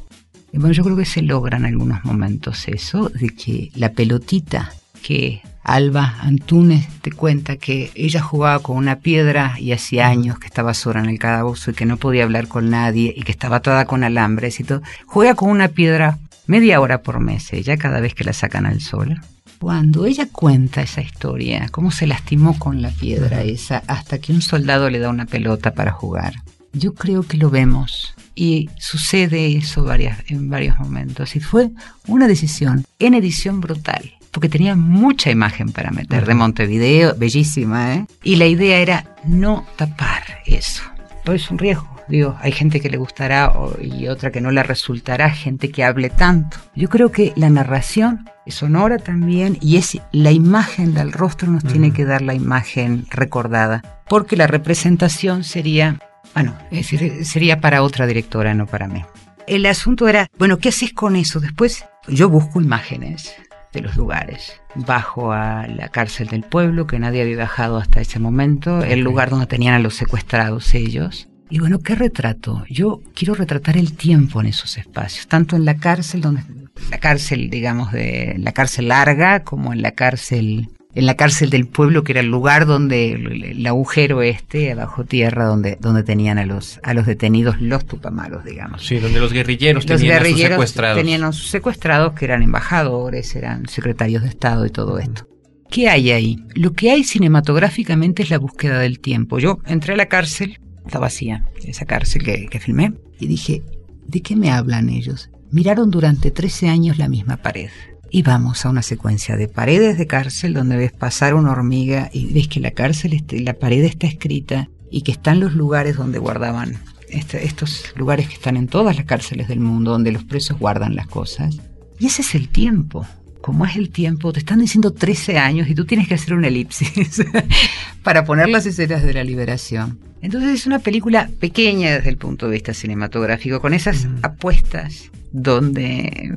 Y 0.52 0.58
bueno, 0.58 0.72
yo 0.72 0.84
creo 0.84 0.96
que 0.96 1.06
se 1.06 1.22
logran 1.22 1.64
algunos 1.64 2.04
momentos 2.04 2.68
eso, 2.68 3.08
de 3.08 3.30
que 3.30 3.70
la 3.74 3.92
pelotita 3.92 4.72
que 5.02 5.42
Alba 5.64 6.16
Antunes 6.20 6.86
te 7.00 7.12
cuenta 7.12 7.56
que 7.56 7.90
ella 7.94 8.20
jugaba 8.20 8.58
con 8.60 8.76
una 8.76 8.96
piedra 8.96 9.54
y 9.58 9.72
hacía 9.72 10.08
años 10.08 10.38
que 10.38 10.46
estaba 10.46 10.74
sola 10.74 11.00
en 11.00 11.08
el 11.08 11.18
calabozo 11.18 11.70
y 11.70 11.74
que 11.74 11.86
no 11.86 11.96
podía 11.96 12.24
hablar 12.24 12.48
con 12.48 12.70
nadie 12.70 13.14
y 13.16 13.22
que 13.22 13.32
estaba 13.32 13.56
atada 13.56 13.84
con 13.84 14.04
alambres 14.04 14.60
y 14.60 14.64
todo. 14.64 14.82
Juega 15.06 15.34
con 15.34 15.50
una 15.50 15.68
piedra 15.68 16.18
media 16.46 16.80
hora 16.80 17.02
por 17.02 17.20
mes, 17.20 17.52
ella 17.52 17.76
cada 17.76 18.00
vez 18.00 18.14
que 18.14 18.24
la 18.24 18.32
sacan 18.32 18.66
al 18.66 18.80
sol. 18.80 19.20
Cuando 19.60 20.06
ella 20.06 20.26
cuenta 20.30 20.82
esa 20.82 21.02
historia, 21.02 21.68
cómo 21.70 21.92
se 21.92 22.08
lastimó 22.08 22.58
con 22.58 22.82
la 22.82 22.90
piedra 22.90 23.42
esa 23.42 23.84
hasta 23.86 24.18
que 24.18 24.32
un 24.32 24.42
soldado 24.42 24.90
le 24.90 24.98
da 24.98 25.08
una 25.08 25.26
pelota 25.26 25.72
para 25.72 25.92
jugar, 25.92 26.34
yo 26.72 26.94
creo 26.94 27.22
que 27.22 27.36
lo 27.36 27.50
vemos 27.50 28.14
y 28.34 28.70
sucede 28.78 29.56
eso 29.56 29.84
varias, 29.84 30.18
en 30.28 30.48
varios 30.48 30.78
momentos. 30.78 31.36
Y 31.36 31.40
fue 31.40 31.70
una 32.06 32.26
decisión 32.26 32.84
en 32.98 33.14
edición 33.14 33.60
brutal 33.60 34.12
porque 34.32 34.48
tenía 34.48 34.74
mucha 34.74 35.30
imagen 35.30 35.72
para 35.72 35.90
meter 35.90 36.26
de 36.26 36.34
Montevideo, 36.34 37.14
bellísima, 37.16 37.94
¿eh? 37.94 38.06
Y 38.24 38.36
la 38.36 38.46
idea 38.46 38.78
era 38.78 39.04
no 39.24 39.66
tapar 39.76 40.22
eso. 40.46 40.82
Todo 41.22 41.36
es 41.36 41.50
un 41.50 41.58
riesgo. 41.58 41.86
Digo, 42.08 42.36
hay 42.40 42.50
gente 42.50 42.80
que 42.80 42.90
le 42.90 42.96
gustará 42.96 43.52
y 43.80 44.08
otra 44.08 44.32
que 44.32 44.40
no 44.40 44.50
le 44.50 44.62
resultará, 44.62 45.30
gente 45.30 45.70
que 45.70 45.84
hable 45.84 46.10
tanto. 46.10 46.56
Yo 46.74 46.88
creo 46.88 47.12
que 47.12 47.32
la 47.36 47.48
narración 47.48 48.28
es 48.44 48.54
sonora 48.56 48.98
también 48.98 49.56
y 49.60 49.76
es 49.76 49.98
la 50.10 50.32
imagen 50.32 50.94
del 50.94 51.12
rostro 51.12 51.50
nos 51.50 51.64
tiene 51.64 51.92
que 51.92 52.04
dar 52.04 52.22
la 52.22 52.34
imagen 52.34 53.06
recordada, 53.10 54.02
porque 54.08 54.36
la 54.36 54.46
representación 54.46 55.44
sería, 55.44 56.00
bueno, 56.34 56.56
es 56.70 56.90
decir, 56.90 57.24
sería 57.24 57.60
para 57.60 57.82
otra 57.82 58.06
directora, 58.06 58.54
no 58.54 58.66
para 58.66 58.88
mí. 58.88 59.04
El 59.46 59.66
asunto 59.66 60.08
era, 60.08 60.28
bueno, 60.38 60.58
¿qué 60.58 60.68
haces 60.68 60.92
con 60.92 61.16
eso? 61.16 61.40
Después 61.40 61.84
yo 62.08 62.28
busco 62.28 62.60
imágenes 62.60 63.34
de 63.72 63.80
los 63.80 63.96
lugares. 63.96 64.60
Bajo 64.74 65.32
a 65.32 65.66
la 65.66 65.88
cárcel 65.88 66.28
del 66.28 66.42
pueblo, 66.42 66.86
que 66.86 66.98
nadie 66.98 67.22
había 67.22 67.36
bajado 67.36 67.78
hasta 67.78 68.00
ese 68.00 68.18
momento, 68.18 68.82
el 68.82 69.00
lugar 69.00 69.30
donde 69.30 69.46
tenían 69.46 69.74
a 69.74 69.78
los 69.78 69.94
secuestrados 69.94 70.74
ellos. 70.74 71.28
Y 71.50 71.58
bueno, 71.58 71.80
¿qué 71.80 71.94
retrato? 71.94 72.64
Yo 72.70 73.02
quiero 73.14 73.34
retratar 73.34 73.76
el 73.76 73.94
tiempo 73.94 74.40
en 74.40 74.46
esos 74.46 74.78
espacios, 74.78 75.26
tanto 75.26 75.56
en 75.56 75.66
la 75.66 75.76
cárcel, 75.76 76.22
donde 76.22 76.42
la 76.90 76.98
cárcel, 76.98 77.50
digamos, 77.50 77.92
de 77.92 78.36
la 78.38 78.52
cárcel 78.52 78.88
larga, 78.88 79.40
como 79.44 79.72
en 79.72 79.82
la 79.82 79.92
cárcel 79.92 80.70
en 80.94 81.06
la 81.06 81.14
cárcel 81.14 81.50
del 81.50 81.66
pueblo, 81.66 82.04
que 82.04 82.12
era 82.12 82.20
el 82.20 82.26
lugar 82.26 82.66
donde 82.66 83.12
el, 83.12 83.66
agujero 83.66 84.22
este, 84.22 84.74
bajo 84.74 85.04
tierra, 85.04 85.46
donde, 85.46 85.78
donde 85.80 86.02
tenían 86.02 86.38
a 86.38 86.44
los, 86.44 86.80
a 86.82 86.92
los 86.92 87.06
detenidos, 87.06 87.60
los 87.60 87.86
tupamaros, 87.86 88.44
digamos. 88.44 88.84
Sí, 88.84 88.98
donde 88.98 89.20
los 89.20 89.32
guerrilleros 89.32 89.86
tenían 89.86 90.22
a 90.22 90.28
sus 90.28 90.40
secuestrados. 90.40 90.98
Tenían 90.98 91.24
a 91.24 91.32
sus 91.32 91.48
secuestrados, 91.48 92.12
que 92.12 92.26
eran 92.26 92.42
embajadores, 92.42 93.34
eran 93.34 93.66
secretarios 93.68 94.22
de 94.22 94.28
Estado 94.28 94.66
y 94.66 94.70
todo 94.70 94.98
esto. 94.98 95.26
¿Qué 95.70 95.88
hay 95.88 96.10
ahí? 96.10 96.44
Lo 96.54 96.74
que 96.74 96.90
hay 96.90 97.04
cinematográficamente 97.04 98.22
es 98.22 98.30
la 98.30 98.38
búsqueda 98.38 98.78
del 98.78 99.00
tiempo. 99.00 99.38
Yo 99.38 99.60
entré 99.64 99.94
a 99.94 99.96
la 99.96 100.06
cárcel, 100.06 100.58
está 100.84 100.98
vacía, 100.98 101.46
esa 101.64 101.86
cárcel 101.86 102.22
que, 102.22 102.46
que 102.48 102.60
filmé, 102.60 102.92
y 103.18 103.26
dije, 103.26 103.62
¿de 104.06 104.20
qué 104.20 104.36
me 104.36 104.50
hablan 104.50 104.90
ellos? 104.90 105.30
Miraron 105.50 105.90
durante 105.90 106.30
13 106.30 106.68
años 106.68 106.98
la 106.98 107.08
misma 107.08 107.38
pared 107.38 107.70
y 108.14 108.22
vamos 108.22 108.64
a 108.66 108.68
una 108.68 108.82
secuencia 108.82 109.38
de 109.38 109.48
paredes 109.48 109.96
de 109.96 110.06
cárcel 110.06 110.52
donde 110.52 110.76
ves 110.76 110.92
pasar 110.92 111.32
una 111.32 111.50
hormiga 111.50 112.10
y 112.12 112.30
ves 112.30 112.46
que 112.46 112.60
la 112.60 112.72
cárcel, 112.72 113.14
este, 113.14 113.40
la 113.40 113.54
pared 113.54 113.82
está 113.84 114.06
escrita 114.06 114.68
y 114.90 115.00
que 115.00 115.12
están 115.12 115.40
los 115.40 115.54
lugares 115.54 115.96
donde 115.96 116.18
guardaban, 116.18 116.76
este, 117.08 117.46
estos 117.46 117.94
lugares 117.96 118.28
que 118.28 118.34
están 118.34 118.58
en 118.58 118.68
todas 118.68 118.96
las 118.96 119.06
cárceles 119.06 119.48
del 119.48 119.60
mundo, 119.60 119.92
donde 119.92 120.12
los 120.12 120.24
presos 120.24 120.58
guardan 120.58 120.94
las 120.94 121.06
cosas. 121.06 121.56
Y 121.98 122.06
ese 122.06 122.20
es 122.20 122.34
el 122.34 122.50
tiempo. 122.50 123.06
Como 123.40 123.64
es 123.64 123.76
el 123.76 123.88
tiempo, 123.88 124.30
te 124.30 124.40
están 124.40 124.60
diciendo 124.60 124.92
13 124.92 125.38
años 125.38 125.68
y 125.68 125.74
tú 125.74 125.86
tienes 125.86 126.06
que 126.06 126.14
hacer 126.14 126.34
una 126.34 126.48
elipsis 126.48 127.24
para 128.02 128.26
poner 128.26 128.50
las 128.50 128.66
escenas 128.66 129.02
de 129.02 129.14
la 129.14 129.24
liberación. 129.24 129.98
Entonces 130.22 130.50
es 130.50 130.66
una 130.66 130.78
película 130.78 131.28
pequeña 131.40 131.90
desde 131.96 132.08
el 132.08 132.16
punto 132.16 132.46
de 132.46 132.52
vista 132.52 132.72
cinematográfico, 132.72 133.60
con 133.60 133.74
esas 133.74 134.06
apuestas 134.22 135.10
donde, 135.32 136.34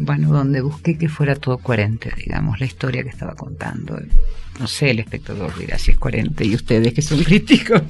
bueno, 0.00 0.32
donde 0.32 0.60
busqué 0.62 0.96
que 0.96 1.08
fuera 1.08 1.36
todo 1.36 1.58
coherente, 1.58 2.10
digamos, 2.16 2.58
la 2.60 2.66
historia 2.66 3.02
que 3.02 3.10
estaba 3.10 3.34
contando. 3.34 4.00
No 4.58 4.66
sé, 4.66 4.90
el 4.90 4.98
espectador 4.98 5.56
dirá 5.56 5.78
si 5.78 5.92
es 5.92 5.98
coherente 5.98 6.44
y 6.44 6.54
ustedes 6.54 6.92
que 6.92 7.02
son 7.02 7.22
críticos. 7.24 7.80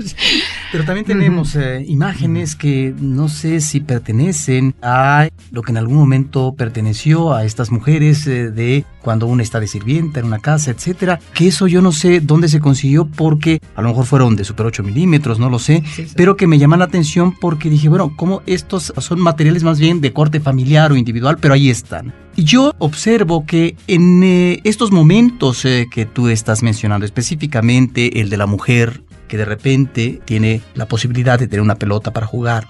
Pero 0.70 0.84
también 0.84 1.06
tenemos 1.06 1.56
eh, 1.56 1.82
imágenes 1.86 2.54
que 2.56 2.94
no 2.98 3.28
sé 3.28 3.60
si 3.62 3.80
pertenecen 3.80 4.74
a 4.82 5.28
lo 5.50 5.62
que 5.62 5.72
en 5.72 5.78
algún 5.78 5.96
momento 5.96 6.54
perteneció 6.54 7.32
a 7.32 7.44
estas 7.44 7.70
mujeres 7.70 8.26
eh, 8.26 8.50
de 8.50 8.84
cuando 9.00 9.26
una 9.26 9.42
está 9.42 9.60
de 9.60 9.66
sirvienta 9.66 10.20
en 10.20 10.26
una 10.26 10.40
casa, 10.40 10.70
etcétera. 10.70 11.18
Que 11.32 11.48
eso 11.48 11.66
yo 11.68 11.80
no 11.80 11.92
sé 11.92 12.20
dónde 12.20 12.48
se 12.48 12.60
consiguió 12.60 13.06
porque 13.06 13.60
a 13.74 13.80
lo 13.80 13.88
mejor 13.88 14.04
fueron 14.04 14.36
de 14.36 14.44
super 14.44 14.66
8 14.66 14.82
milímetros, 14.82 15.37
no 15.38 15.50
lo 15.50 15.58
sé, 15.58 15.82
pero 16.16 16.36
que 16.36 16.46
me 16.46 16.58
llama 16.58 16.76
la 16.76 16.84
atención 16.84 17.34
porque 17.34 17.70
dije, 17.70 17.88
bueno, 17.88 18.14
como 18.16 18.42
estos 18.46 18.92
son 18.98 19.20
materiales 19.20 19.62
más 19.62 19.78
bien 19.78 20.00
de 20.00 20.12
corte 20.12 20.40
familiar 20.40 20.92
o 20.92 20.96
individual, 20.96 21.38
pero 21.40 21.54
ahí 21.54 21.70
están. 21.70 22.14
Y 22.36 22.44
yo 22.44 22.72
observo 22.78 23.44
que 23.46 23.76
en 23.86 24.22
eh, 24.22 24.60
estos 24.64 24.92
momentos 24.92 25.64
eh, 25.64 25.88
que 25.90 26.06
tú 26.06 26.28
estás 26.28 26.62
mencionando, 26.62 27.04
específicamente 27.04 28.20
el 28.20 28.30
de 28.30 28.36
la 28.36 28.46
mujer 28.46 29.02
que 29.28 29.36
de 29.36 29.44
repente 29.44 30.20
tiene 30.24 30.62
la 30.74 30.86
posibilidad 30.86 31.38
de 31.38 31.46
tener 31.46 31.60
una 31.60 31.76
pelota 31.76 32.12
para 32.12 32.26
jugar 32.26 32.66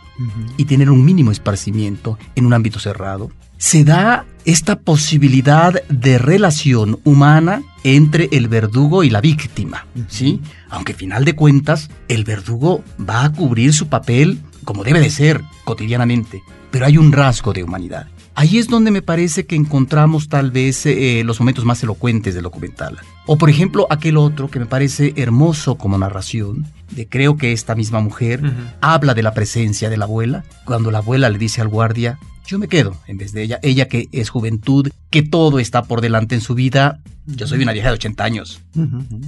y 0.57 0.64
tener 0.64 0.90
un 0.90 1.04
mínimo 1.04 1.31
esparcimiento 1.31 2.18
en 2.35 2.44
un 2.46 2.52
ámbito 2.52 2.81
cerrado, 2.81 3.31
se 3.58 3.84
da 3.84 4.24
esta 4.44 4.78
posibilidad 4.78 5.82
de 5.88 6.16
relación 6.16 7.00
humana 7.04 7.62
entre 7.84 8.28
el 8.32 8.48
verdugo 8.48 9.04
y 9.04 9.10
la 9.10 9.20
víctima, 9.20 9.86
¿sí? 10.08 10.40
Aunque 10.70 10.92
al 10.92 10.98
final 10.98 11.24
de 11.24 11.34
cuentas 11.34 11.90
el 12.08 12.24
verdugo 12.24 12.82
va 12.98 13.24
a 13.24 13.32
cubrir 13.32 13.74
su 13.74 13.88
papel 13.88 14.40
como 14.64 14.84
debe 14.84 15.00
de 15.00 15.10
ser 15.10 15.42
cotidianamente, 15.64 16.42
pero 16.70 16.86
hay 16.86 16.96
un 16.96 17.12
rasgo 17.12 17.52
de 17.52 17.64
humanidad. 17.64 18.06
Ahí 18.34 18.58
es 18.58 18.68
donde 18.68 18.92
me 18.92 19.02
parece 19.02 19.46
que 19.46 19.56
encontramos 19.56 20.28
tal 20.28 20.52
vez 20.52 20.86
eh, 20.86 21.22
los 21.24 21.40
momentos 21.40 21.64
más 21.64 21.82
elocuentes 21.82 22.34
del 22.34 22.44
documental. 22.44 22.96
O 23.26 23.36
por 23.36 23.50
ejemplo 23.50 23.88
aquel 23.90 24.16
otro 24.16 24.48
que 24.48 24.60
me 24.60 24.66
parece 24.66 25.12
hermoso 25.16 25.74
como 25.76 25.98
narración, 25.98 26.66
de 26.90 27.08
creo 27.08 27.36
que 27.36 27.52
esta 27.52 27.74
misma 27.74 28.00
mujer 28.00 28.40
habla 28.80 29.14
de 29.14 29.24
la 29.24 29.34
presencia 29.34 29.90
de 29.90 29.96
la 29.96 30.04
abuela, 30.04 30.44
cuando 30.64 30.92
la 30.92 30.98
abuela 30.98 31.28
le 31.28 31.38
dice 31.38 31.60
al 31.60 31.68
guardia, 31.68 32.18
yo 32.48 32.58
me 32.58 32.66
quedo 32.66 32.96
en 33.06 33.18
vez 33.18 33.32
de 33.32 33.42
ella, 33.42 33.61
ella 33.62 33.88
que 33.88 34.08
es 34.11 34.30
juventud, 34.30 34.88
que 35.11 35.22
todo 35.22 35.58
está 35.58 35.82
por 35.82 36.00
delante 36.00 36.34
en 36.34 36.40
su 36.40 36.54
vida, 36.54 36.98
yo 37.26 37.46
soy 37.46 37.62
una 37.62 37.74
vieja 37.74 37.88
de 37.88 37.94
80 37.94 38.24
años, 38.24 38.61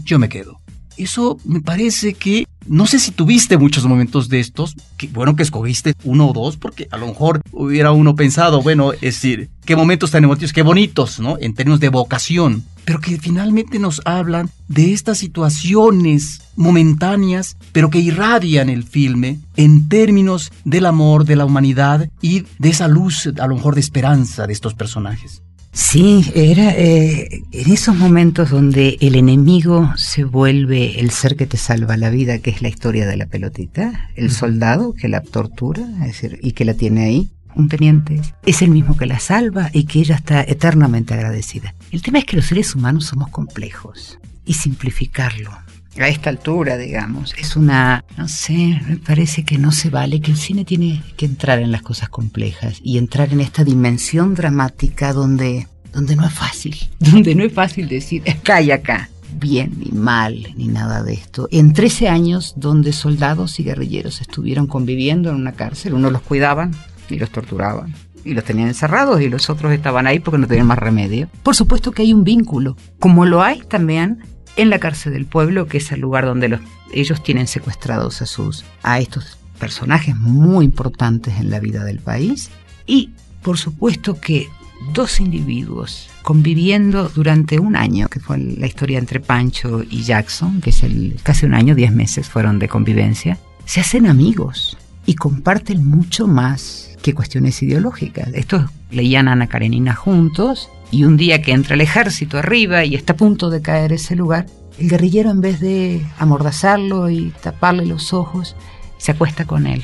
yo 0.04 0.18
me 0.18 0.30
quedo. 0.30 0.58
Eso 0.96 1.38
me 1.44 1.60
parece 1.60 2.14
que 2.14 2.46
no 2.66 2.86
sé 2.86 2.98
si 2.98 3.10
tuviste 3.10 3.58
muchos 3.58 3.84
momentos 3.84 4.28
de 4.28 4.40
estos, 4.40 4.74
que 4.96 5.06
bueno 5.08 5.36
que 5.36 5.42
escogiste 5.42 5.94
uno 6.04 6.28
o 6.28 6.32
dos, 6.32 6.56
porque 6.56 6.88
a 6.90 6.96
lo 6.96 7.08
mejor 7.08 7.42
hubiera 7.52 7.92
uno 7.92 8.14
pensado, 8.14 8.62
bueno, 8.62 8.92
es 8.94 9.00
decir, 9.00 9.50
qué 9.66 9.76
momentos 9.76 10.10
tan 10.10 10.24
emotivos, 10.24 10.52
qué 10.52 10.62
bonitos, 10.62 11.20
¿no? 11.20 11.36
En 11.38 11.54
términos 11.54 11.80
de 11.80 11.90
vocación. 11.90 12.64
Pero 12.90 12.98
que 12.98 13.20
finalmente 13.20 13.78
nos 13.78 14.02
hablan 14.04 14.50
de 14.66 14.92
estas 14.92 15.18
situaciones 15.18 16.42
momentáneas, 16.56 17.56
pero 17.70 17.88
que 17.88 18.00
irradian 18.00 18.68
el 18.68 18.82
filme 18.82 19.38
en 19.54 19.88
términos 19.88 20.50
del 20.64 20.86
amor, 20.86 21.24
de 21.24 21.36
la 21.36 21.44
humanidad 21.44 22.10
y 22.20 22.46
de 22.58 22.68
esa 22.68 22.88
luz, 22.88 23.28
a 23.38 23.46
lo 23.46 23.54
mejor 23.54 23.76
de 23.76 23.80
esperanza 23.80 24.48
de 24.48 24.52
estos 24.54 24.74
personajes. 24.74 25.40
Sí, 25.72 26.32
era 26.34 26.72
eh, 26.76 27.44
en 27.52 27.72
esos 27.72 27.94
momentos 27.94 28.50
donde 28.50 28.98
el 29.00 29.14
enemigo 29.14 29.92
se 29.96 30.24
vuelve 30.24 30.98
el 30.98 31.12
ser 31.12 31.36
que 31.36 31.46
te 31.46 31.58
salva 31.58 31.96
la 31.96 32.10
vida, 32.10 32.40
que 32.40 32.50
es 32.50 32.60
la 32.60 32.70
historia 32.70 33.06
de 33.06 33.16
la 33.16 33.26
pelotita, 33.26 34.10
el 34.16 34.32
soldado 34.32 34.94
que 34.94 35.06
la 35.06 35.20
tortura, 35.20 35.86
es 36.00 36.20
decir, 36.20 36.40
y 36.42 36.54
que 36.54 36.64
la 36.64 36.74
tiene 36.74 37.04
ahí, 37.04 37.28
un 37.54 37.68
teniente, 37.68 38.20
es 38.44 38.62
el 38.62 38.70
mismo 38.70 38.96
que 38.96 39.06
la 39.06 39.20
salva 39.20 39.70
y 39.72 39.84
que 39.84 40.00
ella 40.00 40.16
está 40.16 40.42
eternamente 40.42 41.14
agradecida. 41.14 41.74
El 41.90 42.02
tema 42.02 42.18
es 42.18 42.24
que 42.24 42.36
los 42.36 42.46
seres 42.46 42.74
humanos 42.74 43.06
somos 43.06 43.28
complejos 43.28 44.18
y 44.44 44.54
simplificarlo 44.54 45.50
a 45.98 46.08
esta 46.08 46.30
altura, 46.30 46.76
digamos, 46.76 47.34
es 47.36 47.56
una, 47.56 48.04
no 48.16 48.28
sé, 48.28 48.80
me 48.86 48.96
parece 48.96 49.44
que 49.44 49.58
no 49.58 49.72
se 49.72 49.90
vale, 49.90 50.20
que 50.20 50.30
el 50.30 50.36
cine 50.36 50.64
tiene 50.64 51.02
que 51.16 51.26
entrar 51.26 51.58
en 51.58 51.72
las 51.72 51.82
cosas 51.82 52.08
complejas 52.08 52.80
y 52.82 52.98
entrar 52.98 53.32
en 53.32 53.40
esta 53.40 53.64
dimensión 53.64 54.34
dramática 54.34 55.12
donde, 55.12 55.66
donde 55.92 56.16
no 56.16 56.26
es 56.26 56.32
fácil, 56.32 56.76
donde 56.98 57.34
no 57.34 57.44
es 57.44 57.52
fácil 57.52 57.88
decir 57.88 58.22
acá 58.30 58.62
y 58.62 58.70
acá, 58.70 59.10
bien 59.32 59.74
ni 59.78 59.90
mal, 59.90 60.54
ni 60.56 60.68
nada 60.68 61.02
de 61.02 61.14
esto. 61.14 61.48
En 61.50 61.72
13 61.72 62.08
años 62.08 62.54
donde 62.56 62.92
soldados 62.92 63.58
y 63.58 63.64
guerrilleros 63.64 64.20
estuvieron 64.20 64.66
conviviendo 64.66 65.30
en 65.30 65.36
una 65.36 65.52
cárcel, 65.52 65.94
unos 65.94 66.12
los 66.12 66.22
cuidaban 66.22 66.72
y 67.10 67.18
los 67.18 67.30
torturaban. 67.30 67.94
Y 68.24 68.34
los 68.34 68.44
tenían 68.44 68.68
encerrados 68.68 69.20
y 69.20 69.28
los 69.28 69.48
otros 69.48 69.72
estaban 69.72 70.06
ahí 70.06 70.20
porque 70.20 70.38
no 70.38 70.46
tenían 70.46 70.66
más 70.66 70.78
remedio. 70.78 71.28
Por 71.42 71.56
supuesto 71.56 71.92
que 71.92 72.02
hay 72.02 72.12
un 72.12 72.24
vínculo, 72.24 72.76
como 72.98 73.24
lo 73.24 73.42
hay 73.42 73.60
también 73.60 74.22
en 74.56 74.70
la 74.70 74.78
cárcel 74.78 75.12
del 75.12 75.26
pueblo, 75.26 75.66
que 75.66 75.78
es 75.78 75.90
el 75.92 76.00
lugar 76.00 76.26
donde 76.26 76.48
los, 76.48 76.60
ellos 76.92 77.22
tienen 77.22 77.46
secuestrados 77.46 78.20
a, 78.20 78.26
sus, 78.26 78.64
a 78.82 78.98
estos 78.98 79.38
personajes 79.58 80.16
muy 80.16 80.64
importantes 80.64 81.38
en 81.38 81.50
la 81.50 81.60
vida 81.60 81.84
del 81.84 81.98
país. 81.98 82.50
Y 82.86 83.10
por 83.42 83.58
supuesto 83.58 84.20
que 84.20 84.48
dos 84.92 85.20
individuos 85.20 86.10
conviviendo 86.22 87.08
durante 87.08 87.58
un 87.58 87.76
año, 87.76 88.08
que 88.08 88.20
fue 88.20 88.38
la 88.38 88.66
historia 88.66 88.98
entre 88.98 89.20
Pancho 89.20 89.82
y 89.88 90.02
Jackson, 90.02 90.60
que 90.60 90.70
es 90.70 90.82
el 90.82 91.18
casi 91.22 91.46
un 91.46 91.54
año, 91.54 91.74
diez 91.74 91.92
meses 91.92 92.28
fueron 92.28 92.58
de 92.58 92.68
convivencia, 92.68 93.38
se 93.64 93.80
hacen 93.80 94.06
amigos 94.06 94.76
y 95.06 95.14
comparten 95.14 95.84
mucho 95.86 96.26
más 96.26 96.89
que 97.02 97.14
cuestiones 97.14 97.62
ideológicas. 97.62 98.28
Estos 98.34 98.70
leían 98.90 99.28
a 99.28 99.32
Ana 99.32 99.46
Karenina 99.46 99.94
juntos 99.94 100.68
y 100.90 101.04
un 101.04 101.16
día 101.16 101.42
que 101.42 101.52
entra 101.52 101.74
el 101.74 101.80
ejército 101.80 102.38
arriba 102.38 102.84
y 102.84 102.94
está 102.94 103.12
a 103.14 103.16
punto 103.16 103.50
de 103.50 103.62
caer 103.62 103.92
ese 103.92 104.16
lugar, 104.16 104.46
el 104.78 104.88
guerrillero 104.88 105.30
en 105.30 105.40
vez 105.40 105.60
de 105.60 106.04
amordazarlo 106.18 107.10
y 107.10 107.32
taparle 107.42 107.86
los 107.86 108.12
ojos, 108.12 108.56
se 108.98 109.12
acuesta 109.12 109.44
con 109.44 109.66
él 109.66 109.82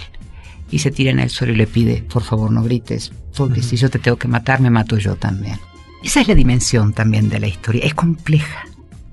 y 0.70 0.80
se 0.80 0.90
tira 0.90 1.10
en 1.10 1.20
el 1.20 1.30
suelo 1.30 1.52
y 1.52 1.56
le 1.56 1.66
pide, 1.66 2.02
por 2.02 2.22
favor 2.22 2.50
no 2.50 2.62
grites, 2.62 3.12
porque 3.36 3.62
si 3.62 3.76
yo 3.76 3.90
te 3.90 3.98
tengo 3.98 4.16
que 4.16 4.28
matar, 4.28 4.60
me 4.60 4.70
mato 4.70 4.98
yo 4.98 5.16
también. 5.16 5.58
Esa 6.02 6.20
es 6.20 6.28
la 6.28 6.34
dimensión 6.34 6.92
también 6.92 7.28
de 7.28 7.40
la 7.40 7.48
historia. 7.48 7.84
Es 7.84 7.94
compleja, 7.94 8.64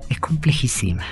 es 0.09 0.19
complejísima. 0.19 1.05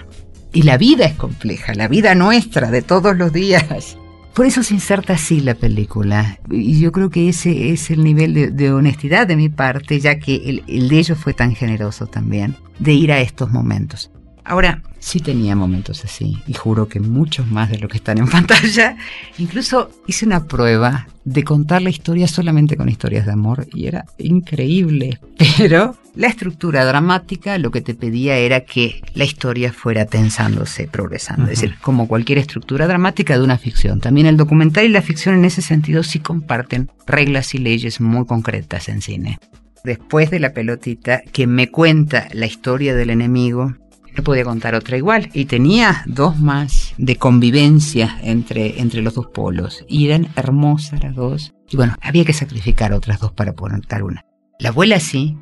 Y 0.54 0.63
la 0.63 0.77
vida 0.77 1.06
es 1.06 1.13
compleja, 1.13 1.73
la 1.73 1.88
vida 1.88 2.13
nuestra 2.15 2.71
de 2.71 2.82
todos 2.82 3.15
los 3.15 3.32
días. 3.32 3.97
Por 4.34 4.46
eso 4.46 4.63
se 4.63 4.74
inserta 4.74 5.13
así 5.13 5.41
la 5.41 5.56
película. 5.56 6.39
Y 6.50 6.80
yo 6.80 6.91
creo 6.91 7.10
que 7.10 7.28
ese 7.28 7.72
es 7.72 7.91
el 7.91 8.04
nivel 8.04 8.56
de, 8.56 8.72
honestidad 8.72 9.28
de 9.28 9.36
mi 9.36 9.50
parte, 9.50 10.00
ya 10.00 10.20
que 10.20 10.62
el, 10.67 10.88
de 10.89 10.98
ellos 10.98 11.17
fue 11.17 11.34
tan 11.34 11.54
generoso 11.54 12.08
también, 12.08 12.56
de 12.80 12.94
ir 12.94 13.12
a 13.12 13.20
estos 13.20 13.52
momentos. 13.52 14.10
Ahora, 14.43 14.82
sí 14.99 15.19
tenía 15.19 15.56
momentos 15.56 16.04
así, 16.06 16.38
y 16.47 16.54
juro 16.54 16.88
que 16.88 16.99
muchos 16.99 17.47
más 17.47 17.69
de 17.69 17.80
lo 17.80 17.88
que 17.88 17.97
están 17.97 18.17
en 18.17 18.27
pantalla. 18.30 18.97
Incluso 19.38 19.89
hice 20.08 20.25
una 20.25 20.45
prueba 20.45 21.08
de 21.25 21.43
contar 21.43 21.82
la 21.82 21.89
historia 21.89 22.27
solamente 22.27 22.77
con 22.77 22.89
historias 22.89 23.25
de 23.25 23.34
amor, 23.34 23.67
y 23.73 23.88
era 23.88 24.06
increíble. 24.17 25.19
Pero 25.58 25.95
la 26.15 26.27
estructura 26.27 26.84
dramática 26.86 27.58
lo 27.58 27.71
que 27.71 27.82
te 27.82 27.95
pedía 27.95 28.38
era 28.38 28.62
que 28.62 29.01
la 29.13 29.23
historia 29.23 29.71
fuera 29.71 30.06
tensándose, 30.06 30.88
progresando. 30.88 31.43
Es 31.43 31.62
decir, 31.62 31.75
como 31.82 32.08
cualquier 32.08 32.38
estructura 32.38 32.88
dramática 32.88 33.38
de 33.38 33.43
una 33.43 33.58
ficción. 33.58 33.99
También 33.99 34.27
el 34.27 34.38
documental 34.38 34.86
y 34.86 34.89
la 34.89 35.01
ficción 35.01 35.36
en 35.36 35.45
ese 35.45 35.62
sentido 35.62 36.04
sí 36.04 36.19
comparten 36.19 36.89
reglas 37.08 37.56
y 37.56 37.60
leyes 37.60 38.01
muy 38.01 38.25
concretas 38.25 38.89
en 38.89 39.01
cine. 39.01 39.39
Después 39.84 40.30
de 40.30 40.39
la 40.39 40.54
pelotita 40.54 41.21
que 41.32 41.47
me 41.47 41.71
cuenta 41.71 42.27
la 42.34 42.45
historia 42.45 42.93
del 42.93 43.10
enemigo, 43.10 43.73
no 44.15 44.24
podía 44.24 44.43
contar 44.43 44.76
otra 44.76 44.97
igual. 44.97 45.30
Y 45.34 45.45
tenía 45.45 46.04
dos 46.06 46.39
más 46.39 46.93
de 46.97 47.15
convivencia 47.15 48.19
entre, 48.24 48.80
entre 48.80 49.02
los 49.02 49.15
dos 49.15 49.28
polos. 49.28 49.86
Y 49.88 50.08
eran 50.08 50.30
hermosas 50.36 51.04
las 51.04 51.15
dos. 51.15 51.54
Y 51.69 51.78
bueno, 51.78 51.95
había 52.02 52.26
que 52.26 52.34
sacrificar 52.34 52.93
otras 52.93 53.19
dos 53.19 53.32
para 53.32 53.54
poner 53.54 53.82
una. 54.04 54.26
La 54.60 54.69
abuela 54.69 55.00
sí, 55.00 55.38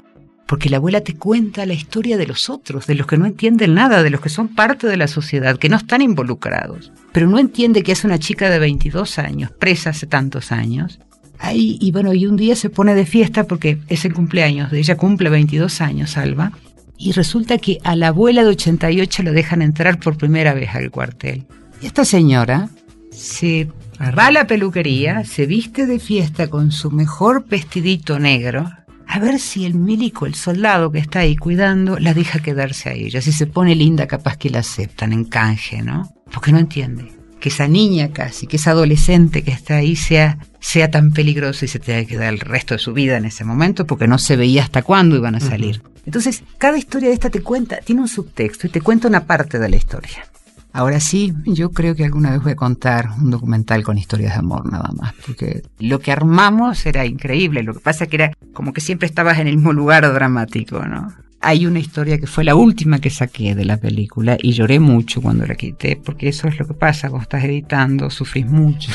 porque 0.47 0.69
la 0.69 0.77
abuela 0.77 1.01
te 1.01 1.15
cuenta 1.15 1.65
la 1.65 1.73
historia 1.73 2.17
de 2.17 2.27
los 2.27 2.49
otros, 2.49 2.87
de 2.87 2.95
los 2.95 3.05
que 3.07 3.17
no 3.17 3.25
entienden 3.25 3.73
nada, 3.73 4.01
de 4.03 4.09
los 4.09 4.21
que 4.21 4.29
son 4.29 4.47
parte 4.47 4.87
de 4.87 4.97
la 4.97 5.07
sociedad, 5.07 5.57
que 5.57 5.69
no 5.69 5.77
están 5.77 6.01
involucrados. 6.01 6.91
Pero 7.11 7.27
no 7.27 7.39
entiende 7.39 7.83
que 7.83 7.91
es 7.91 8.03
una 8.03 8.19
chica 8.19 8.49
de 8.49 8.59
22 8.59 9.19
años, 9.19 9.51
presa 9.51 9.91
hace 9.91 10.07
tantos 10.07 10.51
años. 10.51 10.99
Ahí, 11.37 11.77
y 11.79 11.91
bueno, 11.91 12.13
y 12.13 12.25
un 12.25 12.35
día 12.35 12.55
se 12.55 12.69
pone 12.69 12.95
de 12.95 13.05
fiesta 13.05 13.45
porque 13.45 13.79
es 13.87 14.05
el 14.05 14.13
cumpleaños 14.13 14.71
de 14.71 14.79
ella, 14.79 14.97
cumple 14.97 15.29
22 15.29 15.81
años, 15.81 16.17
Alba 16.17 16.51
y 16.99 17.13
resulta 17.13 17.57
que 17.57 17.79
a 17.83 17.95
la 17.95 18.09
abuela 18.09 18.43
de 18.43 18.49
88 18.49 19.23
lo 19.23 19.31
dejan 19.31 19.61
entrar 19.61 19.99
por 19.99 20.17
primera 20.17 20.53
vez 20.53 20.75
al 20.75 20.91
cuartel. 20.91 21.47
Y 21.81 21.85
esta 21.85 22.03
señora 22.03 22.69
se 23.11 23.69
va 23.99 24.27
a 24.27 24.31
la 24.31 24.45
peluquería, 24.45 25.23
se 25.23 25.45
viste 25.45 25.85
de 25.85 25.99
fiesta 25.99 26.49
con 26.49 26.71
su 26.71 26.91
mejor 26.91 27.47
vestidito 27.47 28.19
negro, 28.19 28.69
a 29.07 29.19
ver 29.19 29.39
si 29.39 29.65
el 29.65 29.73
milico, 29.73 30.25
el 30.25 30.35
soldado 30.35 30.91
que 30.91 30.99
está 30.99 31.19
ahí 31.19 31.35
cuidando, 31.35 31.97
la 31.97 32.13
deja 32.13 32.39
quedarse 32.39 32.89
a 32.89 32.93
ella. 32.93 33.21
Si 33.21 33.31
se 33.31 33.47
pone 33.47 33.75
linda, 33.75 34.05
capaz 34.05 34.37
que 34.37 34.49
la 34.49 34.59
aceptan 34.59 35.13
en 35.13 35.23
canje, 35.23 35.81
¿no? 35.81 36.13
Porque 36.31 36.51
no 36.51 36.59
entiende 36.59 37.11
que 37.39 37.49
esa 37.49 37.67
niña 37.67 38.09
casi, 38.09 38.45
que 38.47 38.57
esa 38.57 38.71
adolescente 38.71 39.43
que 39.43 39.51
está 39.51 39.77
ahí 39.77 39.95
sea, 39.95 40.37
sea 40.59 40.91
tan 40.91 41.11
peligrosa 41.11 41.65
y 41.65 41.69
se 41.69 41.79
tenga 41.79 42.01
que 42.01 42.07
quedar 42.07 42.33
el 42.33 42.39
resto 42.39 42.75
de 42.75 42.79
su 42.79 42.93
vida 42.93 43.17
en 43.17 43.25
ese 43.25 43.45
momento 43.45 43.87
porque 43.87 44.07
no 44.07 44.17
se 44.17 44.35
veía 44.35 44.63
hasta 44.63 44.81
cuándo 44.81 45.15
iban 45.15 45.35
a 45.35 45.39
salir. 45.39 45.81
Entonces, 46.09 46.43
cada 46.57 46.75
historia 46.75 47.09
de 47.09 47.13
esta 47.13 47.29
te 47.29 47.43
cuenta, 47.43 47.81
tiene 47.81 48.01
un 48.01 48.07
subtexto 48.07 48.65
y 48.65 48.71
te 48.71 48.81
cuenta 48.81 49.07
una 49.07 49.25
parte 49.25 49.59
de 49.59 49.69
la 49.69 49.75
historia. 49.75 50.25
Ahora 50.73 50.99
sí, 50.99 51.35
yo 51.45 51.69
creo 51.69 51.93
que 51.93 52.03
alguna 52.03 52.31
vez 52.31 52.41
voy 52.41 52.53
a 52.53 52.55
contar 52.55 53.11
un 53.21 53.29
documental 53.29 53.83
con 53.83 53.95
historias 53.95 54.33
de 54.33 54.39
amor 54.39 54.65
nada 54.71 54.89
más, 54.97 55.13
porque 55.23 55.61
lo 55.77 55.99
que 55.99 56.11
armamos 56.11 56.83
era 56.87 57.05
increíble, 57.05 57.61
lo 57.61 57.75
que 57.75 57.79
pasa 57.79 58.07
que 58.07 58.15
era 58.15 58.31
como 58.53 58.73
que 58.73 58.81
siempre 58.81 59.05
estabas 59.05 59.37
en 59.37 59.49
el 59.49 59.57
mismo 59.57 59.71
lugar 59.71 60.11
dramático, 60.11 60.83
¿no? 60.83 61.13
Hay 61.41 61.67
una 61.67 61.77
historia 61.77 62.17
que 62.17 62.25
fue 62.25 62.43
la 62.43 62.55
última 62.55 62.97
que 62.97 63.11
saqué 63.11 63.53
de 63.53 63.65
la 63.65 63.77
película 63.77 64.35
y 64.41 64.53
lloré 64.53 64.79
mucho 64.79 65.21
cuando 65.21 65.45
la 65.45 65.53
quité, 65.53 65.95
porque 65.95 66.29
eso 66.29 66.47
es 66.47 66.57
lo 66.57 66.65
que 66.65 66.73
pasa 66.73 67.09
cuando 67.09 67.21
estás 67.21 67.43
editando, 67.43 68.09
sufrís 68.09 68.47
mucho. 68.47 68.91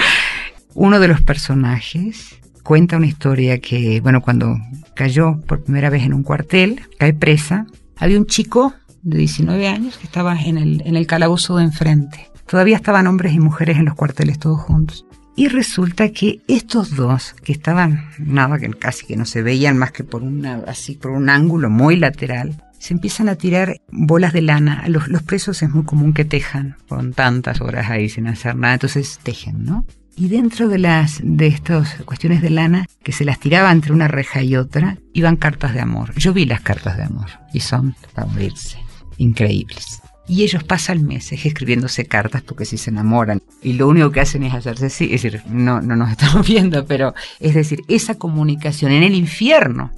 Uno 0.74 0.98
de 0.98 1.08
los 1.08 1.20
personajes 1.20 2.38
cuenta 2.68 2.98
una 2.98 3.06
historia 3.06 3.60
que, 3.60 3.98
bueno, 4.02 4.20
cuando 4.20 4.58
cayó 4.98 5.40
por 5.46 5.62
primera 5.62 5.90
vez 5.90 6.02
en 6.02 6.12
un 6.12 6.24
cuartel, 6.24 6.82
cae 6.98 7.14
presa, 7.14 7.66
había 7.96 8.18
un 8.18 8.26
chico 8.26 8.74
de 9.02 9.18
19 9.18 9.68
años 9.68 9.96
que 9.96 10.06
estaba 10.06 10.36
en 10.42 10.58
el, 10.58 10.82
en 10.84 10.96
el 10.96 11.06
calabozo 11.06 11.56
de 11.56 11.62
enfrente. 11.62 12.28
Todavía 12.48 12.74
estaban 12.74 13.06
hombres 13.06 13.32
y 13.32 13.38
mujeres 13.38 13.78
en 13.78 13.84
los 13.84 13.94
cuarteles 13.94 14.40
todos 14.40 14.60
juntos. 14.60 15.06
Y 15.36 15.46
resulta 15.46 16.08
que 16.08 16.40
estos 16.48 16.96
dos, 16.96 17.36
que 17.44 17.52
estaban, 17.52 18.10
nada, 18.18 18.58
que 18.58 18.70
casi 18.70 19.06
que 19.06 19.16
no 19.16 19.24
se 19.24 19.40
veían 19.40 19.78
más 19.78 19.92
que 19.92 20.02
por 20.02 20.24
una, 20.24 20.64
así, 20.66 20.96
por 20.96 21.12
un 21.12 21.30
ángulo 21.30 21.70
muy 21.70 21.94
lateral, 21.94 22.60
se 22.80 22.92
empiezan 22.92 23.28
a 23.28 23.36
tirar 23.36 23.80
bolas 23.92 24.32
de 24.32 24.42
lana. 24.42 24.82
Los, 24.88 25.06
los 25.06 25.22
presos 25.22 25.62
es 25.62 25.70
muy 25.70 25.84
común 25.84 26.12
que 26.12 26.24
tejan, 26.24 26.74
con 26.88 27.12
tantas 27.12 27.60
horas 27.60 27.88
ahí 27.88 28.08
sin 28.08 28.26
hacer 28.26 28.56
nada, 28.56 28.74
entonces 28.74 29.20
tejen, 29.22 29.64
¿no? 29.64 29.84
Y 30.20 30.26
dentro 30.26 30.68
de 30.68 30.78
las 30.78 31.20
de 31.22 31.46
estas 31.46 31.94
cuestiones 32.04 32.42
de 32.42 32.50
lana 32.50 32.86
que 33.04 33.12
se 33.12 33.24
las 33.24 33.38
tiraba 33.38 33.70
entre 33.70 33.92
una 33.92 34.08
reja 34.08 34.42
y 34.42 34.56
otra, 34.56 34.98
iban 35.12 35.36
cartas 35.36 35.74
de 35.74 35.80
amor. 35.80 36.12
Yo 36.16 36.32
vi 36.32 36.44
las 36.44 36.60
cartas 36.60 36.96
de 36.96 37.04
amor 37.04 37.28
y 37.52 37.60
son 37.60 37.94
para 38.14 38.26
morirse, 38.26 38.78
increíbles. 39.18 40.02
Y 40.26 40.42
ellos 40.42 40.64
pasan 40.64 41.06
meses 41.06 41.46
escribiéndose 41.46 42.06
cartas 42.06 42.42
porque 42.42 42.64
si 42.64 42.78
se 42.78 42.90
enamoran 42.90 43.40
y 43.62 43.74
lo 43.74 43.86
único 43.86 44.10
que 44.10 44.18
hacen 44.18 44.42
es 44.42 44.54
hacerse 44.54 44.90
sí, 44.90 45.04
es 45.04 45.22
decir, 45.22 45.40
no, 45.48 45.80
no 45.80 45.94
nos 45.94 46.10
estamos 46.20 46.44
viendo, 46.48 46.84
pero 46.84 47.14
es 47.38 47.54
decir, 47.54 47.82
esa 47.86 48.16
comunicación 48.16 48.90
en 48.90 49.04
el 49.04 49.14
infierno, 49.14 49.92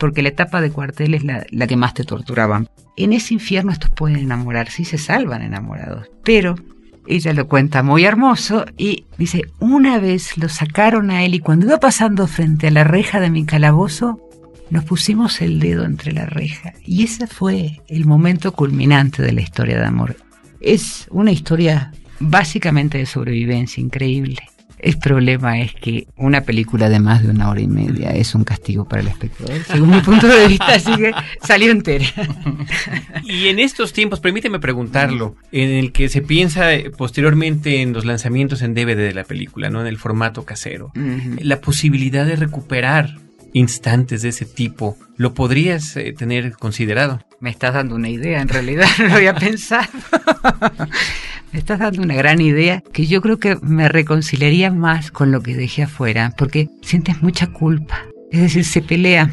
porque 0.00 0.22
la 0.22 0.30
etapa 0.30 0.62
de 0.62 0.70
cuartel 0.70 1.12
es 1.12 1.22
la, 1.22 1.44
la 1.50 1.66
que 1.66 1.76
más 1.76 1.92
te 1.92 2.04
torturaban. 2.04 2.70
En 2.96 3.12
ese 3.12 3.34
infierno 3.34 3.72
estos 3.72 3.90
pueden 3.90 4.20
enamorarse 4.20 4.80
y 4.80 4.84
se 4.86 4.96
salvan 4.96 5.42
enamorados. 5.42 6.08
Pero 6.24 6.56
ella 7.06 7.32
lo 7.32 7.48
cuenta 7.48 7.82
muy 7.82 8.04
hermoso 8.04 8.64
y 8.76 9.04
dice, 9.18 9.42
una 9.58 9.98
vez 9.98 10.36
lo 10.38 10.48
sacaron 10.48 11.10
a 11.10 11.24
él 11.24 11.34
y 11.34 11.40
cuando 11.40 11.66
iba 11.66 11.78
pasando 11.78 12.26
frente 12.26 12.68
a 12.68 12.70
la 12.70 12.84
reja 12.84 13.20
de 13.20 13.30
mi 13.30 13.44
calabozo, 13.44 14.20
nos 14.70 14.84
pusimos 14.84 15.40
el 15.40 15.60
dedo 15.60 15.84
entre 15.84 16.12
la 16.12 16.26
reja 16.26 16.74
y 16.84 17.04
ese 17.04 17.26
fue 17.26 17.80
el 17.88 18.04
momento 18.04 18.52
culminante 18.52 19.22
de 19.22 19.32
la 19.32 19.40
historia 19.40 19.78
de 19.78 19.86
amor. 19.86 20.16
Es 20.60 21.06
una 21.10 21.30
historia 21.30 21.92
básicamente 22.18 22.98
de 22.98 23.06
sobrevivencia 23.06 23.80
increíble. 23.80 24.42
El 24.78 24.98
problema 24.98 25.60
es 25.60 25.74
que 25.74 26.06
una 26.16 26.42
película 26.42 26.88
de 26.88 27.00
más 27.00 27.22
de 27.22 27.30
una 27.30 27.48
hora 27.48 27.60
y 27.60 27.66
media 27.66 28.10
es 28.10 28.34
un 28.34 28.44
castigo 28.44 28.84
para 28.84 29.02
el 29.02 29.08
espectador, 29.08 29.62
según 29.64 29.90
mi 29.90 30.00
punto 30.00 30.28
de 30.28 30.48
vista, 30.48 30.74
así 30.74 30.94
que 30.96 31.12
salió 31.42 31.70
entera. 31.70 32.06
Y 33.24 33.48
en 33.48 33.58
estos 33.58 33.92
tiempos, 33.92 34.20
permíteme 34.20 34.60
preguntarlo, 34.60 35.34
en 35.50 35.70
el 35.70 35.92
que 35.92 36.08
se 36.08 36.22
piensa 36.22 36.72
eh, 36.74 36.90
posteriormente 36.90 37.82
en 37.82 37.92
los 37.92 38.04
lanzamientos 38.04 38.62
en 38.62 38.74
DVD 38.74 38.96
de 38.96 39.14
la 39.14 39.24
película, 39.24 39.68
¿no? 39.68 39.80
En 39.80 39.86
el 39.86 39.98
formato 39.98 40.44
casero, 40.44 40.92
la 41.40 41.60
posibilidad 41.60 42.24
de 42.24 42.36
recuperar 42.36 43.25
instantes 43.56 44.20
de 44.20 44.28
ese 44.28 44.44
tipo, 44.44 44.98
¿lo 45.16 45.32
podrías 45.32 45.96
eh, 45.96 46.12
tener 46.12 46.52
considerado? 46.52 47.20
Me 47.40 47.48
estás 47.48 47.72
dando 47.72 47.94
una 47.94 48.10
idea, 48.10 48.42
en 48.42 48.48
realidad 48.48 48.86
no 48.98 49.06
lo 49.06 49.14
había 49.14 49.34
pensado. 49.34 49.88
me 51.52 51.58
estás 51.58 51.78
dando 51.78 52.02
una 52.02 52.14
gran 52.14 52.42
idea 52.42 52.82
que 52.92 53.06
yo 53.06 53.22
creo 53.22 53.38
que 53.38 53.56
me 53.62 53.88
reconciliaría 53.88 54.70
más 54.70 55.10
con 55.10 55.32
lo 55.32 55.42
que 55.42 55.56
dejé 55.56 55.84
afuera, 55.84 56.34
porque 56.36 56.68
sientes 56.82 57.22
mucha 57.22 57.46
culpa. 57.46 58.02
Es 58.30 58.42
decir, 58.42 58.64
se 58.64 58.82
pelea. 58.82 59.30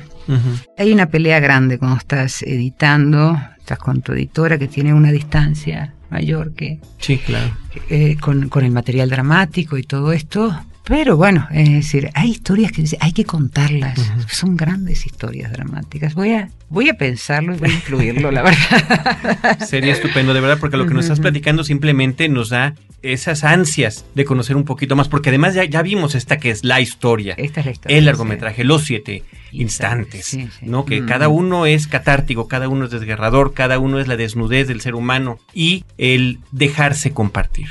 Hay 0.78 0.94
una 0.94 1.08
pelea 1.08 1.42
grande 1.42 1.78
cuando 1.78 1.98
estás 1.98 2.44
editando, 2.44 3.38
estás 3.58 3.78
con 3.78 4.02
tu 4.02 4.14
editora 4.14 4.58
que 4.58 4.70
tiene 4.70 4.94
una 4.94 5.12
distancia 5.12 5.96
mayor 6.10 6.54
que 6.54 6.80
sí, 7.00 7.18
claro. 7.18 7.58
Eh, 7.90 8.16
con, 8.22 8.48
con 8.48 8.64
el 8.64 8.72
material 8.72 9.10
dramático 9.10 9.78
y 9.78 9.84
todo 9.84 10.14
esto, 10.14 10.58
pero 10.86 11.16
bueno, 11.16 11.48
es 11.52 11.70
decir, 11.70 12.10
hay 12.14 12.32
historias 12.32 12.72
que 12.74 12.84
hay 13.00 13.14
que 13.14 13.24
contarlas. 13.24 14.00
Son 14.28 14.58
grandes 14.58 15.06
historias 15.06 15.52
dramáticas. 15.52 16.14
Voy 16.14 16.32
a, 16.32 16.50
voy 16.70 16.90
a 16.90 16.96
pensarlo 16.96 17.56
y 17.56 17.58
voy 17.58 17.70
a 17.70 17.74
incluirlo, 17.74 18.32
la 18.32 18.42
verdad. 18.42 19.60
Sería 19.66 19.94
estupendo, 19.94 20.34
de 20.34 20.42
verdad, 20.42 20.58
porque 20.60 20.76
lo 20.76 20.86
que 20.86 20.94
nos 20.94 21.06
estás 21.06 21.22
platicando 21.22 21.64
simplemente 21.64 22.28
nos 22.28 22.50
da 22.50 22.76
esas 23.02 23.46
ansias 23.46 24.06
de 24.14 24.26
conocer 24.26 24.58
un 24.58 24.66
poquito 24.66 24.96
más, 24.98 25.08
porque 25.08 25.30
además 25.30 25.54
ya, 25.54 25.64
ya 25.64 25.82
vimos 25.82 26.16
esta 26.16 26.38
que 26.38 26.50
es 26.50 26.66
la 26.66 26.82
historia. 26.82 27.36
Esta 27.38 27.62
es 27.62 27.66
la 27.66 27.72
historia. 27.72 27.98
El 27.98 28.06
largometraje, 28.06 28.66
los 28.66 28.84
siete 28.84 29.24
instantes, 29.54 30.38
¿no? 30.62 30.84
Que 30.84 31.06
cada 31.06 31.30
uno 31.30 31.66
es 31.66 31.88
catártico, 31.88 32.50
cada 32.50 32.68
uno 32.68 32.86
es 32.86 32.92
desgarrador, 32.92 33.54
cada 33.54 33.80
uno 33.80 34.00
es 34.00 34.08
la 34.08 34.18
desnudez 34.18 34.68
del 34.68 34.82
ser 34.82 34.96
humano 34.96 35.40
y 35.54 35.86
el 35.98 36.40
dejarse 36.52 37.12
compartir 37.12 37.68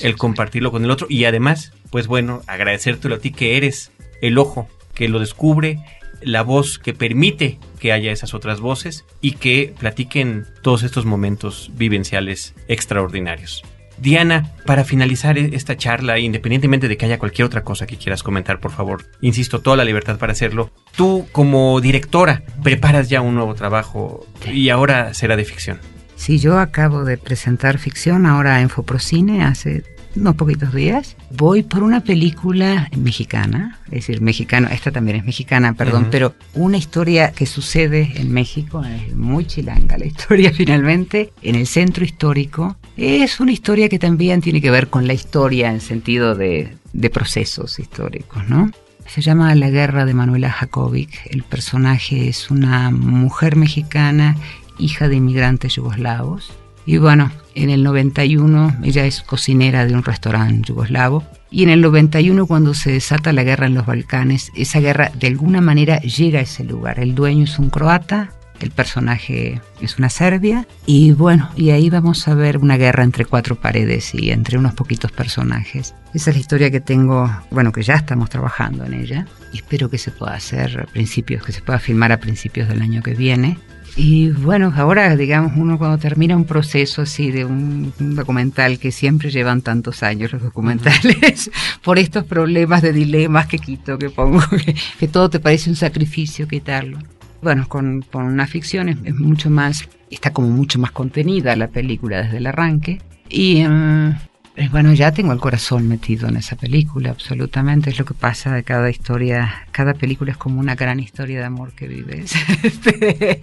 el 0.00 0.16
compartirlo 0.16 0.70
con 0.70 0.84
el 0.84 0.90
otro 0.90 1.06
y 1.10 1.24
además, 1.24 1.72
pues 1.94 2.08
bueno, 2.08 2.42
agradecértelo 2.48 3.14
a 3.14 3.18
ti 3.18 3.30
que 3.30 3.56
eres 3.56 3.92
el 4.20 4.36
ojo 4.38 4.68
que 4.94 5.08
lo 5.08 5.20
descubre, 5.20 5.78
la 6.22 6.42
voz 6.42 6.80
que 6.80 6.92
permite 6.92 7.60
que 7.78 7.92
haya 7.92 8.10
esas 8.10 8.34
otras 8.34 8.58
voces 8.58 9.04
y 9.20 9.34
que 9.34 9.72
platiquen 9.78 10.44
todos 10.60 10.82
estos 10.82 11.04
momentos 11.04 11.70
vivenciales 11.74 12.56
extraordinarios. 12.66 13.62
Diana, 13.96 14.50
para 14.66 14.82
finalizar 14.82 15.38
esta 15.38 15.76
charla, 15.76 16.18
independientemente 16.18 16.88
de 16.88 16.96
que 16.96 17.06
haya 17.06 17.20
cualquier 17.20 17.46
otra 17.46 17.62
cosa 17.62 17.86
que 17.86 17.96
quieras 17.96 18.24
comentar, 18.24 18.58
por 18.58 18.72
favor, 18.72 19.04
insisto, 19.20 19.60
toda 19.60 19.76
la 19.76 19.84
libertad 19.84 20.18
para 20.18 20.32
hacerlo. 20.32 20.72
Tú, 20.96 21.28
como 21.30 21.80
directora, 21.80 22.42
preparas 22.64 23.08
ya 23.08 23.20
un 23.20 23.36
nuevo 23.36 23.54
trabajo 23.54 24.26
y 24.52 24.68
ahora 24.70 25.14
será 25.14 25.36
de 25.36 25.44
ficción. 25.44 25.78
Sí, 26.16 26.40
yo 26.40 26.58
acabo 26.58 27.04
de 27.04 27.18
presentar 27.18 27.78
ficción 27.78 28.26
ahora 28.26 28.60
en 28.62 28.68
Foprocine 28.68 29.44
hace 29.44 29.93
unos 30.16 30.34
poquitos 30.36 30.72
días. 30.72 31.16
Voy 31.30 31.62
por 31.62 31.82
una 31.82 32.02
película 32.02 32.88
mexicana, 32.96 33.78
es 33.86 34.06
decir, 34.06 34.20
mexicano, 34.20 34.68
esta 34.70 34.90
también 34.90 35.18
es 35.18 35.24
mexicana, 35.24 35.74
perdón, 35.74 36.08
pero 36.10 36.34
una 36.54 36.76
historia 36.76 37.32
que 37.32 37.46
sucede 37.46 38.12
en 38.16 38.32
México, 38.32 38.84
es 38.84 39.14
muy 39.14 39.46
chilanga 39.46 39.98
la 39.98 40.06
historia 40.14 40.52
finalmente, 40.52 41.32
en 41.42 41.54
el 41.54 41.66
centro 41.66 42.04
histórico. 42.04 42.76
Es 42.96 43.40
una 43.40 43.52
historia 43.52 43.88
que 43.88 43.98
también 43.98 44.40
tiene 44.40 44.60
que 44.60 44.70
ver 44.70 44.88
con 44.88 45.06
la 45.06 45.14
historia 45.14 45.70
en 45.70 45.80
sentido 45.80 46.34
de, 46.34 46.76
de 46.92 47.10
procesos 47.10 47.78
históricos, 47.78 48.48
¿no? 48.48 48.70
Se 49.06 49.20
llama 49.20 49.54
La 49.54 49.68
Guerra 49.68 50.06
de 50.06 50.14
Manuela 50.14 50.50
Jacobic. 50.50 51.26
El 51.26 51.42
personaje 51.42 52.28
es 52.28 52.50
una 52.50 52.90
mujer 52.90 53.54
mexicana 53.54 54.36
hija 54.78 55.08
de 55.08 55.16
inmigrantes 55.16 55.74
yugoslavos. 55.74 56.52
Y 56.86 56.98
bueno, 56.98 57.30
en 57.54 57.70
el 57.70 57.82
91 57.82 58.78
ella 58.82 59.06
es 59.06 59.22
cocinera 59.22 59.86
de 59.86 59.94
un 59.94 60.02
restaurante 60.02 60.68
yugoslavo. 60.68 61.24
Y 61.50 61.62
en 61.62 61.70
el 61.70 61.80
91 61.80 62.46
cuando 62.46 62.74
se 62.74 62.92
desata 62.92 63.32
la 63.32 63.44
guerra 63.44 63.66
en 63.66 63.74
los 63.74 63.86
Balcanes, 63.86 64.50
esa 64.56 64.80
guerra 64.80 65.12
de 65.18 65.28
alguna 65.28 65.60
manera 65.60 66.00
llega 66.00 66.40
a 66.40 66.42
ese 66.42 66.64
lugar. 66.64 66.98
El 66.98 67.14
dueño 67.14 67.44
es 67.44 67.58
un 67.58 67.70
croata, 67.70 68.32
el 68.60 68.70
personaje 68.70 69.60
es 69.80 69.98
una 69.98 70.08
serbia. 70.08 70.66
Y 70.86 71.12
bueno, 71.12 71.50
y 71.56 71.70
ahí 71.70 71.90
vamos 71.90 72.26
a 72.28 72.34
ver 72.34 72.58
una 72.58 72.76
guerra 72.76 73.04
entre 73.04 73.24
cuatro 73.24 73.56
paredes 73.56 74.14
y 74.14 74.30
entre 74.30 74.58
unos 74.58 74.74
poquitos 74.74 75.12
personajes. 75.12 75.94
Esa 76.12 76.30
es 76.30 76.36
la 76.36 76.40
historia 76.40 76.70
que 76.70 76.80
tengo, 76.80 77.30
bueno, 77.50 77.72
que 77.72 77.82
ya 77.82 77.94
estamos 77.94 78.30
trabajando 78.30 78.84
en 78.84 78.94
ella. 78.94 79.26
Espero 79.52 79.90
que 79.90 79.98
se 79.98 80.10
pueda 80.10 80.34
hacer 80.34 80.80
a 80.80 80.92
principios, 80.92 81.44
que 81.44 81.52
se 81.52 81.60
pueda 81.60 81.78
filmar 81.78 82.12
a 82.12 82.20
principios 82.20 82.68
del 82.68 82.82
año 82.82 83.02
que 83.02 83.14
viene. 83.14 83.58
Y 83.96 84.30
bueno, 84.30 84.72
ahora 84.74 85.16
digamos 85.16 85.52
uno 85.56 85.78
cuando 85.78 85.98
termina 85.98 86.36
un 86.36 86.44
proceso 86.44 87.02
así 87.02 87.30
de 87.30 87.44
un, 87.44 87.92
documental 87.98 88.78
que 88.78 88.90
siempre 88.90 89.30
llevan 89.30 89.62
tantos 89.62 90.02
años 90.02 90.32
los 90.32 90.42
documentales, 90.42 91.50
por 91.82 91.98
estos 91.98 92.24
problemas 92.24 92.82
de 92.82 92.92
dilemas 92.92 93.46
que 93.46 93.58
quito, 93.58 93.96
que 93.96 94.10
pongo, 94.10 94.42
que, 94.98 95.08
todo 95.08 95.30
te 95.30 95.38
parece 95.38 95.70
un 95.70 95.76
sacrificio 95.76 96.48
quitarlo. 96.48 96.98
Bueno, 97.40 97.68
con, 97.68 98.04
una 98.12 98.46
ficción 98.46 98.88
es, 98.88 99.14
mucho 99.14 99.48
más, 99.48 99.88
está 100.10 100.32
como 100.32 100.48
mucho 100.48 100.78
más 100.78 100.90
contenida 100.90 101.54
la 101.54 101.68
película 101.68 102.22
desde 102.22 102.38
el 102.38 102.46
arranque. 102.46 103.00
Y 103.28 103.58
em, 103.60 104.14
bueno, 104.70 104.92
ya 104.94 105.12
tengo 105.12 105.32
el 105.32 105.40
corazón 105.40 105.88
metido 105.88 106.28
en 106.28 106.36
esa 106.36 106.56
película, 106.56 107.10
absolutamente. 107.10 107.90
Es 107.90 107.98
lo 107.98 108.04
que 108.04 108.14
pasa 108.14 108.54
de 108.54 108.62
cada 108.62 108.88
historia. 108.88 109.66
Cada 109.72 109.94
película 109.94 110.30
es 110.30 110.36
como 110.36 110.60
una 110.60 110.74
gran 110.74 111.00
historia 111.00 111.40
de 111.40 111.44
amor 111.44 111.72
que 111.74 111.88
vives. 111.88 112.32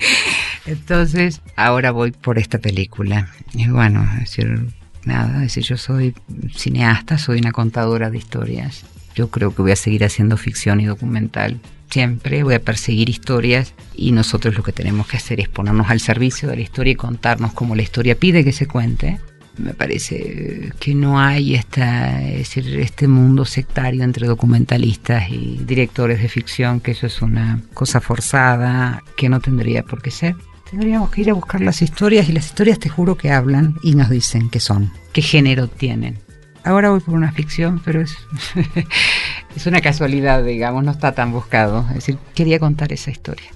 Entonces, 0.65 1.41
ahora 1.55 1.91
voy 1.91 2.11
por 2.11 2.37
esta 2.37 2.59
película. 2.59 3.29
Y 3.53 3.67
bueno, 3.67 4.07
es 4.13 4.19
decir, 4.21 4.67
nada, 5.05 5.35
es 5.37 5.55
decir, 5.55 5.63
yo 5.63 5.77
soy 5.77 6.13
cineasta, 6.55 7.17
soy 7.17 7.39
una 7.39 7.51
contadora 7.51 8.09
de 8.09 8.17
historias. 8.17 8.83
Yo 9.15 9.29
creo 9.29 9.53
que 9.53 9.61
voy 9.61 9.71
a 9.71 9.75
seguir 9.75 10.03
haciendo 10.03 10.37
ficción 10.37 10.79
y 10.79 10.85
documental. 10.85 11.59
Siempre 11.89 12.43
voy 12.43 12.53
a 12.53 12.61
perseguir 12.61 13.09
historias 13.09 13.73
y 13.95 14.13
nosotros 14.13 14.55
lo 14.55 14.63
que 14.63 14.71
tenemos 14.71 15.07
que 15.07 15.17
hacer 15.17 15.41
es 15.41 15.49
ponernos 15.49 15.89
al 15.89 15.99
servicio 15.99 16.47
de 16.47 16.55
la 16.55 16.61
historia 16.61 16.93
y 16.93 16.95
contarnos 16.95 17.51
como 17.51 17.75
la 17.75 17.81
historia 17.81 18.15
pide 18.15 18.45
que 18.45 18.53
se 18.53 18.65
cuente 18.65 19.19
me 19.57 19.73
parece 19.73 20.71
que 20.79 20.95
no 20.95 21.19
hay 21.19 21.55
esta, 21.55 22.21
este 22.23 23.07
mundo 23.07 23.45
sectario 23.45 24.03
entre 24.03 24.27
documentalistas 24.27 25.29
y 25.29 25.59
directores 25.65 26.21
de 26.21 26.29
ficción, 26.29 26.79
que 26.79 26.91
eso 26.91 27.07
es 27.07 27.21
una 27.21 27.61
cosa 27.73 28.01
forzada 28.01 29.03
que 29.15 29.29
no 29.29 29.39
tendría 29.39 29.83
por 29.83 30.01
qué 30.01 30.11
ser. 30.11 30.35
Tendríamos 30.71 31.11
que 31.11 31.21
ir 31.21 31.29
a 31.29 31.33
buscar 31.33 31.59
las 31.59 31.81
historias 31.81 32.29
y 32.29 32.31
las 32.31 32.45
historias 32.45 32.79
te 32.79 32.87
juro 32.87 33.17
que 33.17 33.29
hablan 33.29 33.75
y 33.83 33.95
nos 33.95 34.09
dicen 34.09 34.49
qué 34.49 34.61
son, 34.61 34.91
qué 35.11 35.21
género 35.21 35.67
tienen. 35.67 36.17
Ahora 36.63 36.91
voy 36.91 37.01
por 37.01 37.13
una 37.13 37.33
ficción, 37.33 37.81
pero 37.83 37.99
es, 38.01 38.15
es 39.55 39.67
una 39.67 39.81
casualidad, 39.81 40.43
digamos, 40.45 40.83
no 40.85 40.91
está 40.91 41.11
tan 41.11 41.33
buscado. 41.33 41.85
Es 41.89 41.95
decir, 41.95 42.17
quería 42.35 42.57
contar 42.57 42.93
esa 42.93 43.11
historia. 43.11 43.51